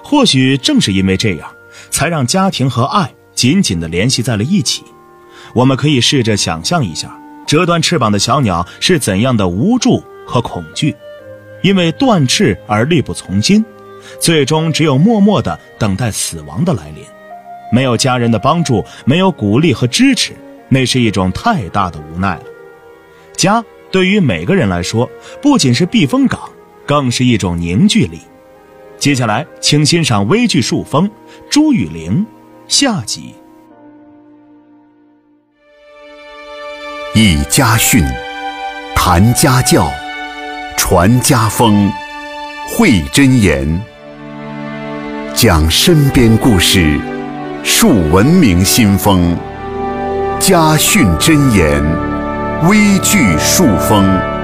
[0.07, 1.51] 或许正是因为这样，
[1.89, 4.83] 才让家庭和爱紧紧地联系在了一起。
[5.55, 10.95] 我们可以试着想象一下，折断翅膀的小鸟是怎样的无助和恐惧，
[11.63, 13.65] 因为断翅而力不从心，
[14.19, 17.03] 最终只有默默的等待死亡的来临。
[17.71, 20.33] 没有家人的帮助，没有鼓励和支持，
[20.69, 22.43] 那是一种太大的无奈了。
[23.35, 25.09] 家对于每个人来说，
[25.41, 26.39] 不仅是避风港，
[26.85, 28.19] 更是一种凝聚力。
[28.97, 31.07] 接下来，请欣赏微剧《树风》，
[31.49, 32.25] 朱雨玲
[32.67, 33.35] 下集。
[37.13, 38.03] 以家训，
[38.95, 39.87] 谈家教，
[40.75, 41.91] 传家风，
[42.67, 43.79] 绘真言，
[45.33, 46.99] 讲身边故事，
[47.63, 49.37] 树文明新风。
[50.39, 51.81] 家训真言，
[52.67, 54.34] 微剧树风。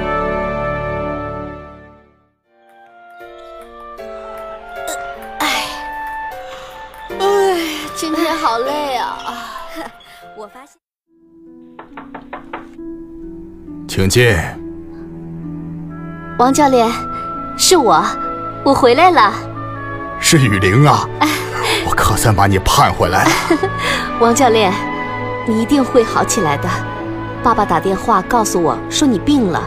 [13.93, 14.33] 请进，
[16.39, 16.89] 王教练，
[17.57, 18.01] 是我，
[18.63, 19.33] 我回来了。
[20.17, 21.05] 是雨玲啊，
[21.85, 23.31] 我可算把你盼回来了。
[24.21, 24.71] 王教练，
[25.45, 26.69] 你一定会好起来的。
[27.43, 29.61] 爸爸打电话告诉我说你病了，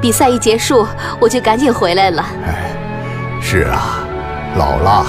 [0.00, 0.84] 比赛一结束
[1.20, 2.26] 我就赶紧回来了。
[2.44, 2.72] 哎，
[3.40, 4.00] 是啊，
[4.56, 5.06] 老了，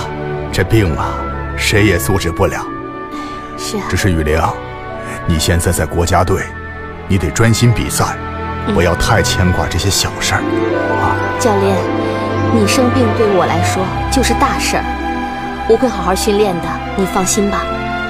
[0.52, 1.16] 这病啊，
[1.58, 2.64] 谁也阻止不了。
[3.58, 3.86] 是啊。
[3.90, 4.40] 只是雨玲，
[5.26, 6.44] 你现在在国家队，
[7.08, 8.16] 你得专心比赛。
[8.74, 10.42] 不要太牵挂这些小事儿，
[11.02, 11.16] 啊！
[11.40, 11.76] 教练，
[12.54, 14.84] 你生病对我来说就是大事儿，
[15.68, 17.62] 我会好好训练的，你放心吧。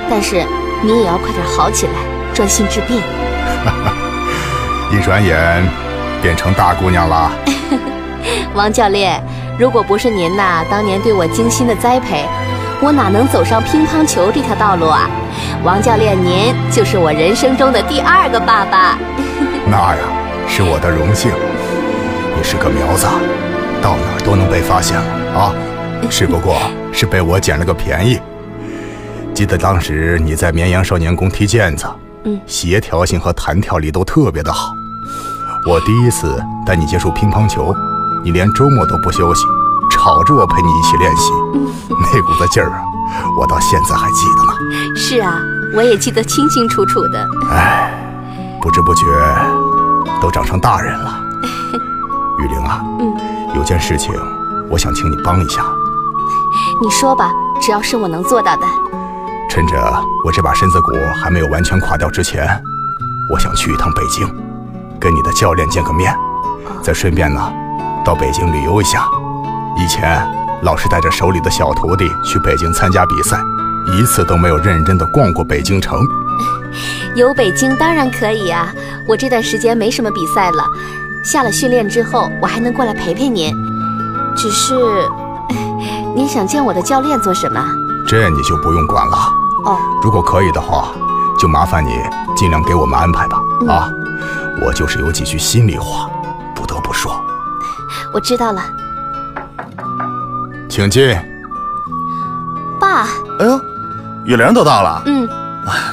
[0.09, 0.45] 但是
[0.83, 1.93] 你也要快点好起来，
[2.33, 3.01] 专心治病。
[4.91, 5.63] 一转眼
[6.21, 7.31] 变成大姑娘了。
[8.53, 9.21] 王教练，
[9.57, 12.25] 如果不是您呐当年对我精心的栽培，
[12.81, 15.09] 我哪能走上乒乓球这条道路啊？
[15.63, 18.97] 王教练，您就是我人生中的第二个爸爸。
[19.65, 20.20] 那呀。
[20.53, 21.31] 是我的荣幸。
[22.35, 23.05] 你是个苗子，
[23.81, 25.55] 到哪儿都能被发现了啊！
[26.09, 26.57] 只不过
[26.91, 28.19] 是被我捡了个便宜。
[29.33, 31.85] 记得当时你在绵阳少年宫踢毽子，
[32.25, 34.73] 嗯，协调性和弹跳力都特别的好。
[35.69, 37.73] 我第一次带你接触乒乓球，
[38.21, 39.45] 你连周末都不休息，
[39.89, 41.31] 吵着我陪你一起练习，
[41.89, 42.81] 那股子劲儿啊，
[43.39, 44.97] 我到现在还记得呢。
[44.97, 45.39] 是啊，
[45.73, 47.25] 我也记得清清楚楚的。
[47.49, 47.89] 哎，
[48.61, 49.05] 不知不觉
[50.21, 51.19] 都长成大人了。
[52.39, 53.13] 雨玲啊，嗯，
[53.55, 54.13] 有件事情
[54.69, 55.63] 我想请你帮一下。
[56.81, 58.65] 你说吧，只要是我能做到的。
[59.49, 59.77] 趁着
[60.25, 62.47] 我这把身子骨还没有完全垮掉之前，
[63.29, 64.27] 我想去一趟北京，
[64.99, 66.15] 跟你的教练见个面，
[66.81, 67.51] 再顺便呢，
[68.03, 69.07] 到北京旅游一下。
[69.77, 70.25] 以前
[70.63, 73.37] 老是带着手里的小徒弟去北京参加比赛，
[73.97, 75.99] 一次都没有认真的逛过北京城。
[77.15, 78.73] 游北京当然可以啊，
[79.07, 80.63] 我这段时间没什么比赛了，
[81.23, 83.53] 下了训练之后，我还能过来陪陪您。
[84.35, 84.75] 只是，
[86.15, 87.61] 您想见我的教练做什么？
[88.07, 89.17] 这你就不用管了。
[89.65, 90.91] 哦，如果可以的话，
[91.37, 91.91] 就麻烦你
[92.35, 93.39] 尽量给我们安排吧。
[93.61, 93.91] 嗯啊，
[94.61, 96.09] 我就是有几句心里话，
[96.55, 97.13] 不得不说。
[98.13, 98.63] 我知道了，
[100.69, 101.15] 请进。
[102.79, 103.07] 爸。
[103.39, 103.59] 哎呦，
[104.25, 105.01] 雨玲都到了。
[105.05, 105.27] 嗯，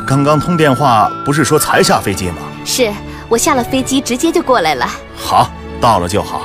[0.06, 2.36] 刚刚通电话，不是说才下飞机吗？
[2.64, 2.92] 是
[3.28, 4.86] 我下了飞机直接就过来了。
[5.16, 6.42] 好，到了就好。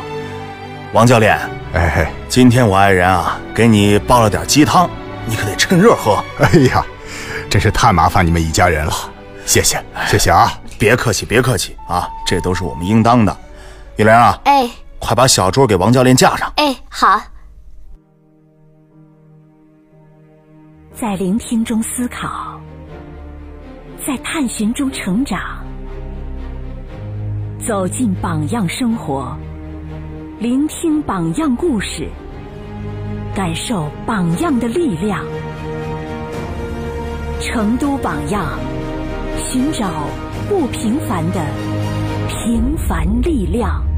[0.94, 1.38] 王教练，
[1.74, 4.90] 哎嘿，今天我爱人啊，给你煲了点鸡汤，
[5.26, 6.24] 你可得趁热喝。
[6.40, 6.86] 哎呀，
[7.50, 8.94] 真是太麻烦你们一家人了，
[9.46, 10.54] 谢谢，谢谢啊！
[10.78, 13.36] 别客气，别客气啊，这都是我们应当的。
[13.96, 14.70] 玉玲啊，哎
[15.00, 16.52] 快把小桌给王教练架上。
[16.58, 17.22] 哎，好。
[20.96, 22.60] 在聆听中思考，
[24.06, 25.64] 在探寻中成长，
[27.58, 29.34] 走进榜样生活，
[30.40, 32.10] 聆听榜样故事，
[33.34, 35.24] 感受榜样的力量。
[37.40, 38.60] 成都榜样，
[39.38, 39.90] 寻找
[40.50, 41.46] 不平凡的
[42.28, 43.93] 平凡力量。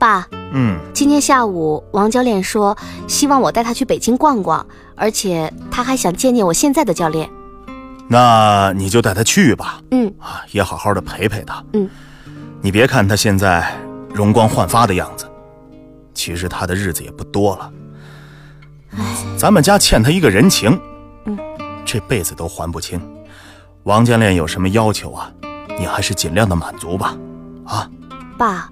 [0.00, 2.74] 爸，嗯，今天下午王教练说
[3.06, 7.28] 希望我带他去北京逛逛，而且他还想见见我现在的教练。
[8.08, 9.82] 那你就带他去吧。
[9.90, 11.62] 嗯啊，也好好的陪陪他。
[11.74, 11.86] 嗯，
[12.62, 15.30] 你别看他现在容光焕发的样子，
[16.14, 17.70] 其实他的日子也不多了。
[19.36, 20.80] 咱们家欠他一个人情，
[21.26, 21.38] 嗯，
[21.84, 22.98] 这辈子都还不清。
[23.82, 25.30] 王教练有什么要求啊？
[25.78, 27.14] 你还是尽量的满足吧。
[27.66, 27.88] 啊，
[28.38, 28.68] 爸，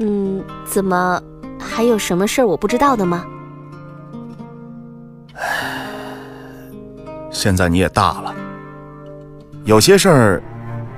[0.00, 1.22] 嗯，怎么
[1.58, 3.24] 还有什么事儿我不知道的吗？
[7.30, 8.34] 现在你也大了，
[9.64, 10.42] 有些事儿，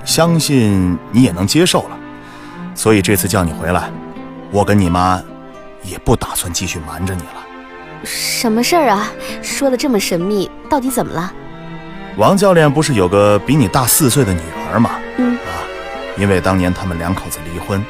[0.05, 1.99] 相信你也能接受了。
[2.75, 3.91] 所以这次叫你回来，
[4.51, 5.21] 我跟你妈
[5.83, 8.05] 也不打算继续瞒着你了。
[8.05, 9.13] 什么事儿啊？
[9.43, 11.33] 说的这么神秘，到底怎么了？
[12.17, 14.41] 王教练不是有个比你大四岁的女
[14.73, 14.93] 儿吗？
[15.19, 15.63] 嗯啊，
[16.17, 17.85] 因为当年他们两口子离婚，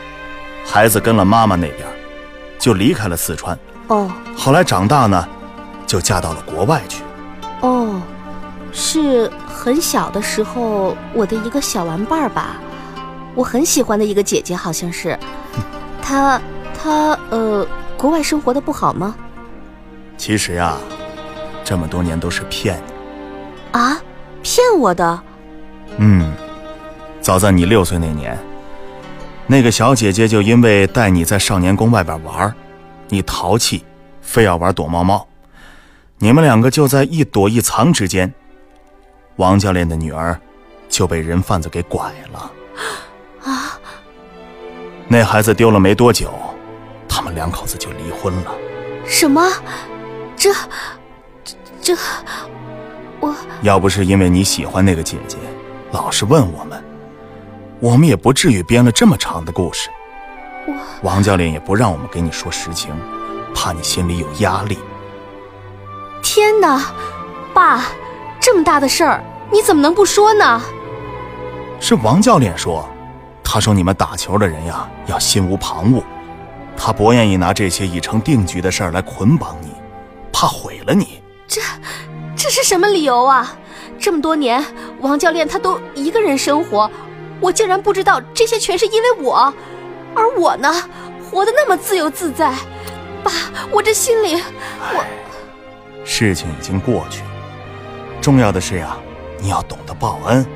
[0.64, 1.86] 孩子跟了妈妈那边，
[2.58, 3.58] 就离开了四川。
[3.88, 5.28] 哦后来长大呢，
[5.86, 7.02] 就嫁到了国外去。
[7.60, 8.00] 哦，
[8.72, 12.56] 是很小的时候我的一个小玩伴儿吧，
[13.34, 15.18] 我很喜欢的一个姐姐，好像是。
[16.00, 16.40] 她
[16.74, 19.14] 她呃，国外生活的不好吗？
[20.16, 20.76] 其实呀，
[21.62, 23.78] 这么多年都是骗你。
[23.78, 24.00] 啊，
[24.42, 25.22] 骗我的？
[25.98, 26.32] 嗯，
[27.20, 28.38] 早在你六岁那年，
[29.52, 32.50] 那个小姐姐就因为带你在少年宫外边玩，
[33.10, 33.84] 你淘气，
[34.22, 35.28] 非要玩躲猫猫，
[36.16, 38.32] 你们两个就在一躲一藏之间，
[39.36, 40.40] 王教练的女儿
[40.88, 42.50] 就被人贩子给拐了。
[43.42, 43.78] 啊，
[45.06, 46.32] 那孩子丢了没多久，
[47.06, 48.54] 他们两口子就离婚了。
[49.04, 49.46] 什么？
[50.34, 50.50] 这
[51.44, 51.96] 这这，
[53.20, 55.36] 我要不是因为你喜欢那个姐姐，
[55.90, 56.82] 老是问我们，
[57.82, 59.90] 我们也不至于编了这么长的故事。
[60.68, 60.72] 我
[61.02, 62.94] 王教练也不让我们给你说实情，
[63.52, 64.78] 怕你心里有压力。
[66.22, 66.80] 天哪，
[67.52, 67.86] 爸，
[68.38, 70.62] 这么大的事儿，你怎么能不说呢？
[71.80, 72.88] 是王教练说，
[73.42, 76.04] 他说你们打球的人呀要心无旁骛，
[76.76, 79.72] 他不愿意拿这些已成定局的事儿来捆绑你，
[80.32, 81.20] 怕毁了你。
[81.48, 81.60] 这
[82.36, 83.56] 这是什么理由啊？
[83.98, 84.64] 这么多年，
[85.00, 86.88] 王教练他都一个人生活，
[87.42, 89.52] 我竟然不知道这些全是因为我，
[90.14, 90.72] 而我呢，
[91.28, 92.54] 活得那么自由自在。
[93.24, 93.32] 爸，
[93.72, 95.04] 我这心里，我
[96.04, 97.22] 事情已经过去，
[98.20, 98.96] 重要的是呀，
[99.40, 100.46] 你要懂得报恩。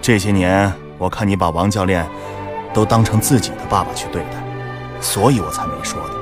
[0.00, 2.08] 这些年，我看你把王教练
[2.72, 4.42] 都当成自己的爸爸去对待，
[5.00, 6.14] 所以我才没说的。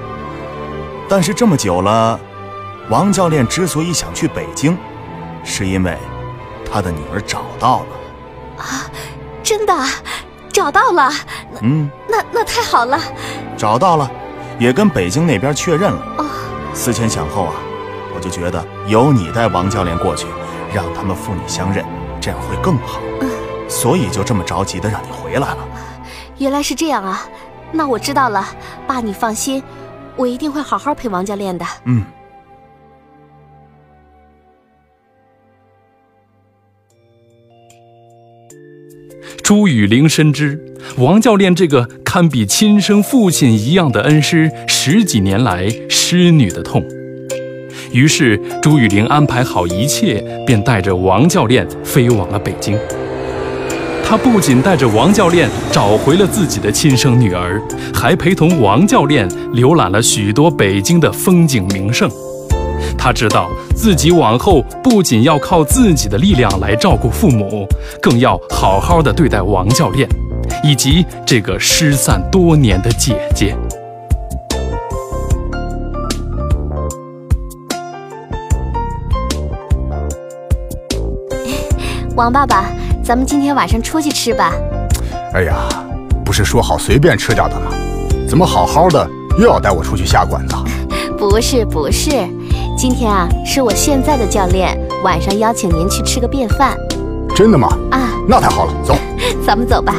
[1.11, 2.19] 但是这么久了，
[2.89, 4.79] 王教练之所以想去北京，
[5.45, 5.95] 是因为
[6.71, 7.87] 他的女儿找到了。
[8.59, 8.91] 啊，
[10.69, 11.11] 找到了。
[11.63, 13.01] 嗯，那那太好了。
[13.57, 14.11] 找到了，
[14.59, 16.03] 也跟北京那边确认了。
[16.19, 16.27] 哦，
[16.75, 17.55] 思前想后啊，
[18.15, 20.27] 我就觉得由你带王教练过去，
[20.75, 21.83] 让他们父女相认，
[22.21, 23.01] 这样会更好。
[23.23, 23.31] 嗯，
[23.67, 25.59] 所以就这么着急的让你回来了。
[26.37, 27.23] 原来是这样啊，
[27.73, 28.47] 那我知道了，
[28.87, 29.63] 爸你放心，
[30.17, 31.65] 我一定会好好陪王教练的。
[31.85, 32.05] 嗯。
[39.49, 40.63] 朱雨玲深知
[40.99, 46.85] 王教练这个堪比亲生父亲一样的恩师十几年来失女的痛，
[47.91, 52.79] 于是朱雨玲安排好一切，便带着王教练飞往了北京。
[54.05, 57.59] 她不仅带着王教练找回了自己的亲生女儿，
[57.95, 62.11] 还陪同王教练浏览了许多北京的风景名胜。
[62.97, 67.67] 他知道自己往后不仅要靠自己的力量来照顾父母，
[68.01, 70.09] 更要好好的对待王教练，
[70.63, 73.57] 以及这个失散多年的姐姐。
[82.17, 82.67] 王爸爸，
[83.03, 84.53] 咱们今天晚上出去吃吧。
[85.35, 85.55] 哎呀，
[86.25, 87.71] 不是说好随便吃点的吗？
[88.29, 89.09] 怎么好好的
[89.39, 90.55] 又要带我出去下馆子？
[91.17, 92.11] 不 是不是。
[92.79, 96.79] 今天啊，是我现在的教练，晚上邀请您去吃个便饭。
[97.35, 97.67] 真的吗？
[97.91, 98.95] 啊，那太好了，走，
[99.45, 99.97] 咱们走吧。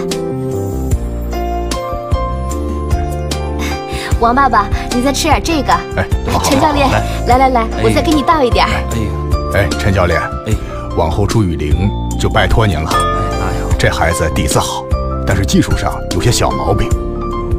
[4.22, 4.66] 王爸爸，
[4.96, 5.74] 你再吃点这个。
[5.98, 6.08] 哎，
[6.42, 6.90] 陈教练，
[7.28, 8.66] 来来来，我再给你倒一点。
[8.66, 10.18] 哎哎，陈教练，
[10.48, 10.54] 哎，
[10.96, 12.90] 往后朱雨玲就拜托您了。
[12.90, 14.86] 哎呦，这孩子底子好，
[15.28, 16.88] 但是技术上有些小毛病，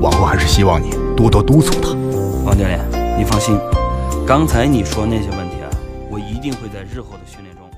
[0.01, 1.91] 往后还是希望你多多督促他。
[2.43, 2.81] 王教练，
[3.19, 3.61] 你放心。
[4.27, 5.69] 刚才你说那些问题啊，
[6.09, 7.69] 我一定会在日后的训练中。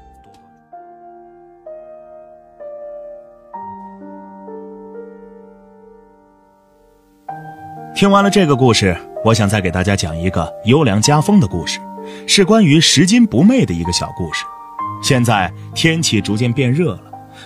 [7.94, 11.80] 听完了这个故事，我想再给大家讲一个优良家风的故事，
[12.26, 14.44] 是关于拾金不昧的一个小故事。
[15.02, 17.02] 现在天气逐渐变热了，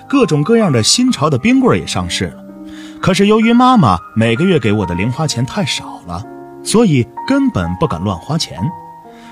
[0.08, 2.44] 各种各样的新潮的冰棍也上市了，
[3.00, 6.24] 可是由于妈妈每个月给我的零花钱太少了，
[6.64, 8.58] 所以根本不敢乱花钱。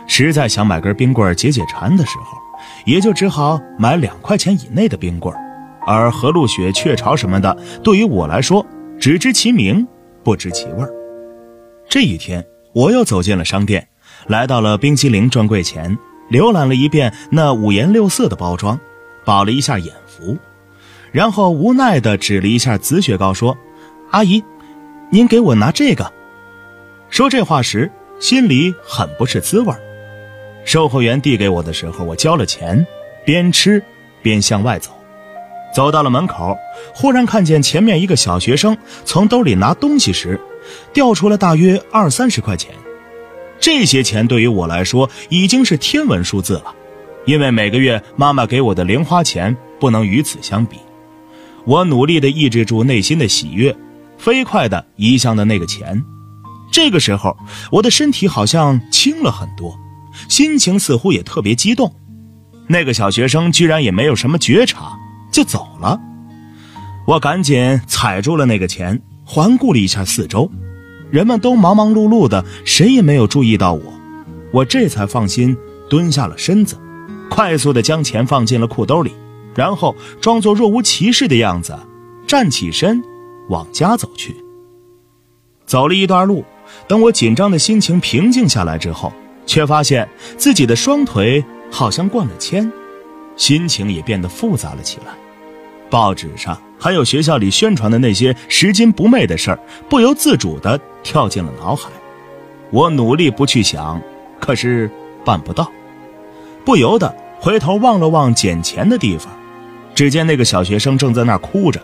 [0.07, 2.38] 实在想买根冰棍解解馋的时候，
[2.84, 5.34] 也就只好买两块钱以内的冰棍
[5.86, 8.64] 而和路雪、雀巢什么的，对于我来说
[8.98, 9.86] 只知其名，
[10.22, 10.86] 不知其味
[11.88, 13.86] 这一天，我又走进了商店，
[14.26, 15.96] 来到了冰淇淋专柜前，
[16.30, 18.78] 浏览了一遍那五颜六色的包装，
[19.24, 20.36] 饱了一下眼福，
[21.12, 23.57] 然后无奈地指了一下紫雪糕，说
[24.11, 24.42] ：“阿姨，
[25.11, 26.11] 您给我拿这个。”
[27.11, 29.72] 说这话时，心里很不是滋味。
[30.65, 32.87] 售货员递给我的时候，我交了钱，
[33.25, 33.83] 边吃
[34.23, 34.91] 边向外走。
[35.75, 36.57] 走到了门口，
[36.95, 40.41] 忽然看见前面一个小学生从兜里拿东西时，
[40.93, 42.73] 掉出了大约二三十块钱。
[43.61, 46.75] 这些钱对于我来说已经是天文数字了，
[47.25, 50.77] 因为每个月妈妈给我的零花钱不能与此相比。
[51.65, 53.75] 我努力地抑制住内心的喜悦，
[54.17, 56.05] 飞快地移向了那个钱。
[56.71, 57.37] 这个时候，
[57.73, 59.75] 我的身体好像轻了很多。
[60.29, 61.95] 心情似乎也特别激动，
[62.69, 64.99] 那个小学生居然也没有什么觉察，
[65.33, 66.01] 就走了。
[67.07, 70.51] 我赶紧踩住了那个钱，环顾了一下四周，
[71.11, 73.83] 人们都忙忙碌碌的，谁也没有注意到我。
[74.53, 75.57] 我这才放心，
[75.91, 76.79] 蹲下了身子，
[77.29, 79.12] 快速的将钱放进了裤兜里，
[79.55, 81.79] 然后装作若无其事的样子，
[82.27, 83.03] 站起身，
[83.51, 84.35] 往家走去。
[85.67, 86.45] 走了一段路，
[86.87, 89.12] 等我紧张的心情平静下来之后。
[89.47, 92.70] 却发现自己的双腿好像灌了铅，
[93.36, 95.12] 心情也变得复杂了起来。
[95.90, 101.88] 报纸上还有学校里宣传的那些拾金不昧的事儿，不由自主地跳进了脑海。
[102.70, 104.01] 我努力不去想，
[104.40, 104.90] 可是
[105.24, 105.70] 办不到。
[106.64, 109.32] 不由得回头望了望捡钱的地方，
[109.95, 111.80] 只见那个小学生正在那儿哭着。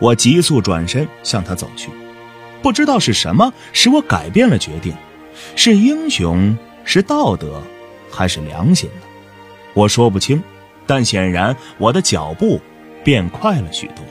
[0.00, 1.88] 我急速转身向他走去，
[2.60, 4.92] 不知道是什么使我改变了决定，
[5.54, 6.56] 是英雄。
[6.84, 7.62] 是道德，
[8.10, 9.02] 还是良心呢？
[9.72, 10.42] 我说不清，
[10.86, 12.60] 但显然我的脚步
[13.02, 14.04] 变快了许多。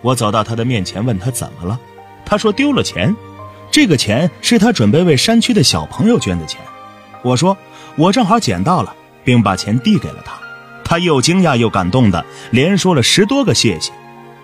[0.00, 1.80] 我走到他的面前，问他怎么了。
[2.24, 3.14] 他说丢了钱，
[3.70, 6.60] 这个钱是他准备为山区的小朋友捐的钱。
[7.22, 7.56] 我说
[7.96, 8.94] 我正好捡到了，
[9.24, 10.32] 并把钱递给了他。
[10.84, 13.92] 他又惊讶又感动的连说了十多个谢谢。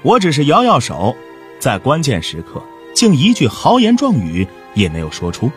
[0.03, 1.17] 我只是摇摇手，
[1.59, 2.63] 在关键时刻
[2.95, 5.51] 竟一句豪言壮语也没有说出。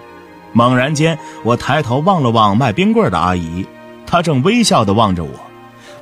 [0.53, 3.65] 猛然间，我抬头望了望卖冰棍的阿姨，
[4.05, 5.31] 她正微笑地望着我。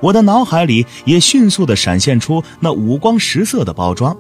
[0.01, 4.15] 我的脑海里也迅速地闪现出那五光十色的包装，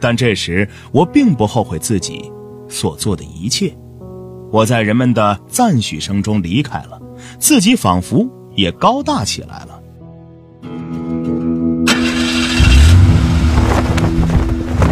[0.00, 2.30] 但这时我并不后悔自己
[2.68, 3.74] 所做的一切。
[4.50, 7.00] 我在人们的赞许声中离开了，
[7.38, 9.80] 自己仿佛也高大起来了。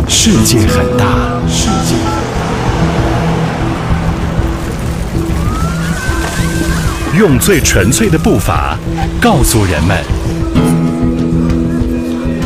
[0.08, 1.04] 世界很大，
[1.48, 2.06] 世界很
[2.38, 3.21] 大，
[7.18, 8.78] 用最纯粹的步伐
[9.20, 10.02] 告诉人们：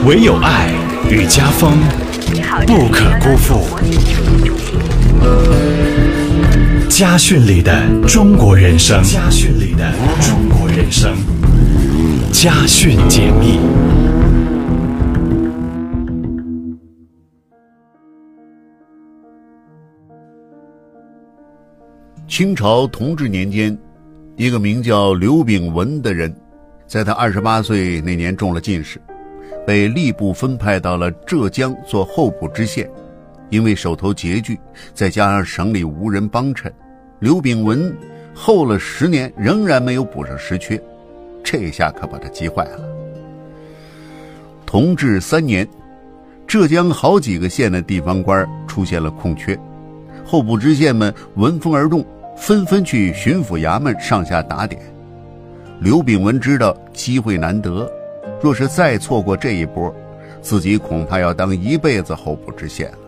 [0.04, 0.72] 唯有爱
[1.08, 1.78] 与家风
[2.66, 3.64] 不可辜负。
[6.88, 7.72] 家训里的
[8.08, 11.14] 中国人生，家训里的中国人生，
[12.32, 13.60] 家训解密。
[22.26, 23.78] 清朝同治年间，
[24.36, 26.34] 一个名叫刘炳文的人，
[26.86, 29.00] 在他二十八岁那年中了进士，
[29.66, 32.88] 被吏部分派到了浙江做候补知县。
[33.48, 34.58] 因为手头拮据，
[34.92, 36.70] 再加上省里无人帮衬，
[37.18, 37.96] 刘炳文
[38.34, 40.78] 候了十年，仍然没有补上实缺，
[41.42, 42.80] 这下可把他急坏了。
[44.66, 45.66] 同治三年，
[46.46, 49.58] 浙江好几个县的地方官出现了空缺，
[50.26, 52.04] 候补知县们闻风而动。
[52.36, 54.80] 纷纷去巡抚衙门上下打点。
[55.80, 57.90] 刘炳文知道机会难得，
[58.40, 59.94] 若是再错过这一波，
[60.40, 62.98] 自己恐怕要当一辈子候补知县了。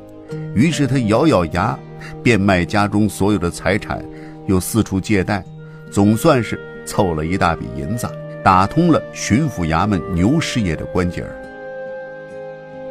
[0.55, 1.79] 于是他咬咬牙，
[2.23, 4.05] 变卖家中所有的财产，
[4.47, 5.43] 又四处借贷，
[5.91, 8.07] 总算是凑了一大笔银子，
[8.43, 11.31] 打通了巡抚衙门牛师爷的关节儿。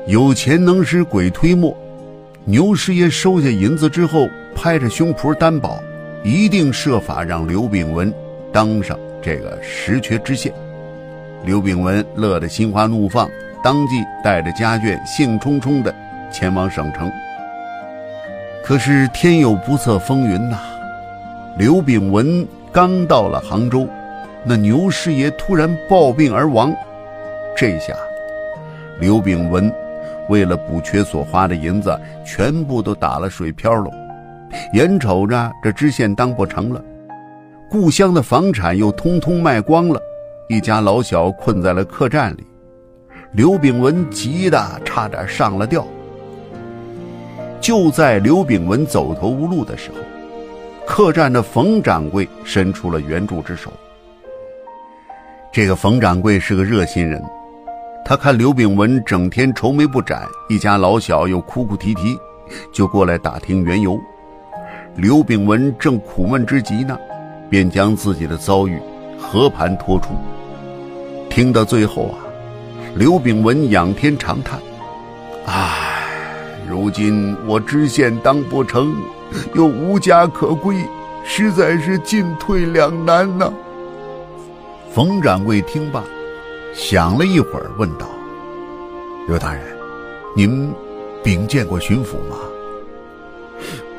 [0.08, 1.76] 有钱能使鬼推磨，
[2.46, 5.84] 牛师爷收下银子之后，拍着胸脯担保。
[6.24, 8.14] 一定设法让刘炳文
[8.52, 10.54] 当上这个实缺知县。
[11.46, 13.30] 刘炳文乐得心花怒放，
[13.64, 15.94] 当即带着家眷兴冲冲地
[16.32, 17.10] 前往省城。
[18.64, 20.58] 可是天有不测风云呐！
[21.58, 23.88] 刘炳文刚到了杭州，
[24.44, 26.76] 那牛师爷突然暴病而亡。
[27.56, 27.94] 这下，
[29.00, 29.72] 刘炳文
[30.28, 33.90] 为了补缺所花的银子，全部都打了水漂了。
[34.74, 36.84] 眼瞅着这知县当不成了，
[37.70, 40.00] 故乡的房产又通通卖光了，
[40.50, 42.46] 一家老小困在了客栈里。
[43.34, 45.86] 刘炳文急得差点上了吊。
[47.60, 49.98] 就在刘炳文走投无路的时候，
[50.86, 53.72] 客栈的冯掌柜伸出了援助之手。
[55.52, 57.22] 这个冯掌柜是个热心人，
[58.06, 62.18] 他看刘炳文整天愁眉不展，一家老小又哭哭啼啼，
[62.72, 64.00] 就过来打听缘由。
[64.98, 66.98] 刘炳文正苦闷之极呢，
[67.52, 68.82] 便将自己的遭遇
[69.20, 70.08] 和盘托出。
[71.30, 72.26] 听到最后啊，
[72.96, 74.60] 刘炳文仰天长叹
[75.46, 76.10] ：“唉，
[76.68, 78.96] 如今我知县当不成，
[79.54, 80.84] 又无家可归，
[81.24, 83.54] 实在是进退两难呐。”
[84.92, 86.04] 冯掌柜听罢，
[86.74, 88.08] 想了一会儿，问道
[89.30, 89.62] ：“刘大人，
[90.36, 90.74] 您
[91.24, 92.36] 禀见过巡抚吗？”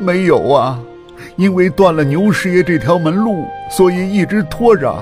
[0.01, 0.79] 没有啊，
[1.39, 4.93] 因为断了牛师爷这条门路，所以一直拖着。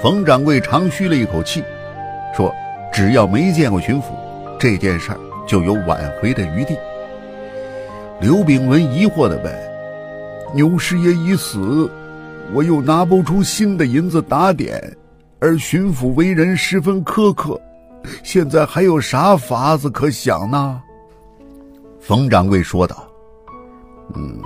[0.00, 1.62] 冯掌柜长吁了一口气，
[2.36, 2.54] 说
[2.92, 4.14] ：“只要没见过巡抚，
[4.60, 6.78] 这件事儿就有挽回的余地。”
[8.22, 9.52] 刘炳文疑惑地问
[10.54, 11.90] ：“牛师爷已死，
[12.54, 14.80] 我又拿不出新的银子打点，
[15.40, 17.60] 而巡抚为人十分苛刻，
[18.22, 20.80] 现在还有啥法子可想呢？”
[21.98, 23.04] 冯掌柜说道。
[24.14, 24.38] 嗯，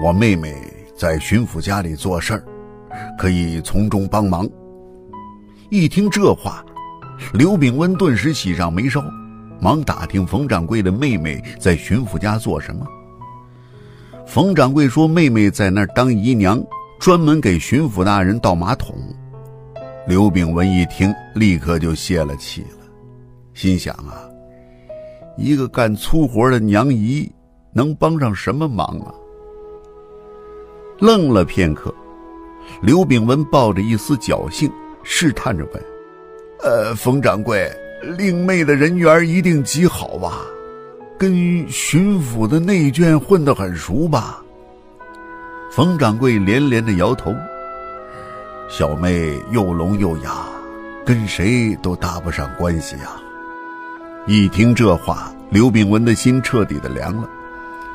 [0.00, 0.54] 我妹妹
[0.96, 2.44] 在巡抚家里做事儿，
[3.16, 4.48] 可以从中帮忙。
[5.70, 6.64] 一听这话，
[7.32, 9.04] 刘炳文顿时喜上眉梢，
[9.60, 12.84] 忙打听冯掌柜的妹妹在巡抚家做什么。
[14.26, 16.60] 冯掌柜说，妹妹在那儿当姨娘，
[16.98, 18.96] 专门给巡抚大人倒马桶。
[20.08, 22.84] 刘炳文一听，立刻就泄了气了，
[23.54, 24.28] 心想啊，
[25.36, 27.30] 一个干粗活的娘姨。
[27.76, 29.12] 能帮上什么忙啊？
[30.98, 31.92] 愣了片刻，
[32.80, 34.70] 刘炳文抱着一丝侥幸，
[35.02, 35.84] 试探着问
[36.62, 37.70] ：“呃，冯掌柜，
[38.16, 40.40] 令妹的人缘一定极好吧？
[41.18, 44.42] 跟巡抚的内眷混得很熟吧？”
[45.72, 47.34] 冯掌柜连连的摇头。
[48.68, 50.46] 小妹又聋又哑，
[51.04, 53.20] 跟谁都搭不上关系呀。
[54.26, 57.28] 一听这话，刘炳文的心彻底的凉了。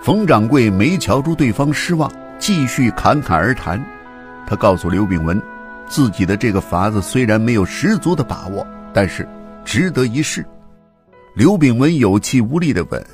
[0.04, 2.10] 冯掌柜没瞧出对方失望，
[2.40, 3.80] 继续侃侃而谈。
[4.48, 5.40] 他告诉刘炳文，
[5.88, 9.28] 自己的这个法子虽然没有十足的把握，但是
[9.64, 10.44] 值得一试。
[11.36, 13.06] 刘炳文有气无力的问：“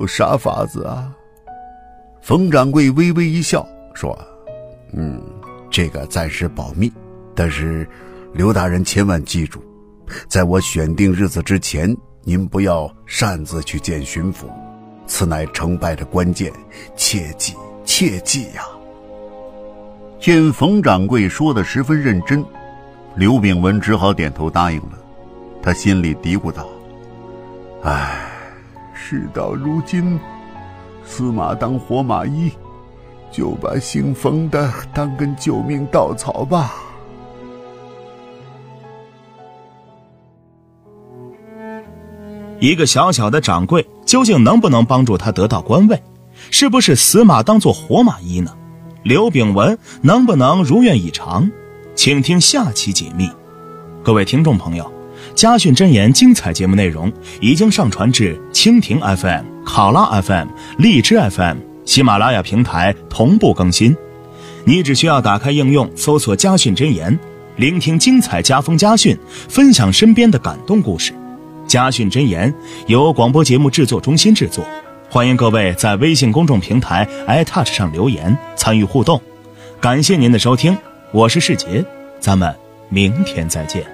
[0.00, 1.14] 有啥法子啊？”
[2.20, 4.18] 冯掌柜微微一笑，说
[4.92, 5.22] ：“嗯，
[5.70, 6.92] 这个暂时保密，
[7.34, 7.88] 但是
[8.32, 9.62] 刘大人千万记住，
[10.26, 14.46] 在我选定日子之前，您不要擅自去见巡抚。”
[15.06, 16.50] 此乃成败的关键，
[16.96, 17.54] 切记
[17.96, 18.66] 切记呀！
[20.18, 22.44] 见冯掌柜说的十分认真，
[23.14, 24.98] 刘炳文只好点头答应了。
[25.62, 26.66] 他心里嘀咕道
[27.84, 28.32] ：“唉，
[28.92, 30.18] 事到如今，
[31.04, 32.50] 司马当活马医，
[33.30, 36.74] 就把姓冯的当根救命稻草吧。”
[42.58, 46.02] 一个小小的掌柜究竟能不能帮助他得到官位？
[46.56, 48.52] 是不是死马当做活马医呢？
[49.02, 51.50] 刘炳文能不能如愿以偿？
[51.96, 53.28] 请听下期解密。
[54.04, 54.88] 各位听众朋友，
[55.34, 60.46] 家训真言精彩节目内容已经上传至蜻蜓 FM、考拉 FM、
[60.78, 63.96] 荔枝 FM、喜马拉雅平台同步更新。
[64.64, 67.18] 你只需要打开应用，搜索“家训真言”，
[67.58, 71.12] 聆听精彩家风家训，分享身边的感动故事。
[71.66, 72.54] 家训真言
[72.86, 74.64] 由广播节目制作中心制作，
[75.14, 79.22] 欢迎各位在微信公众平台 iTouch 上留言参与互动。
[79.80, 80.76] 感谢您的收听，
[81.12, 81.84] 我是世杰，
[82.18, 82.52] 咱们
[82.88, 83.86] 明天再见。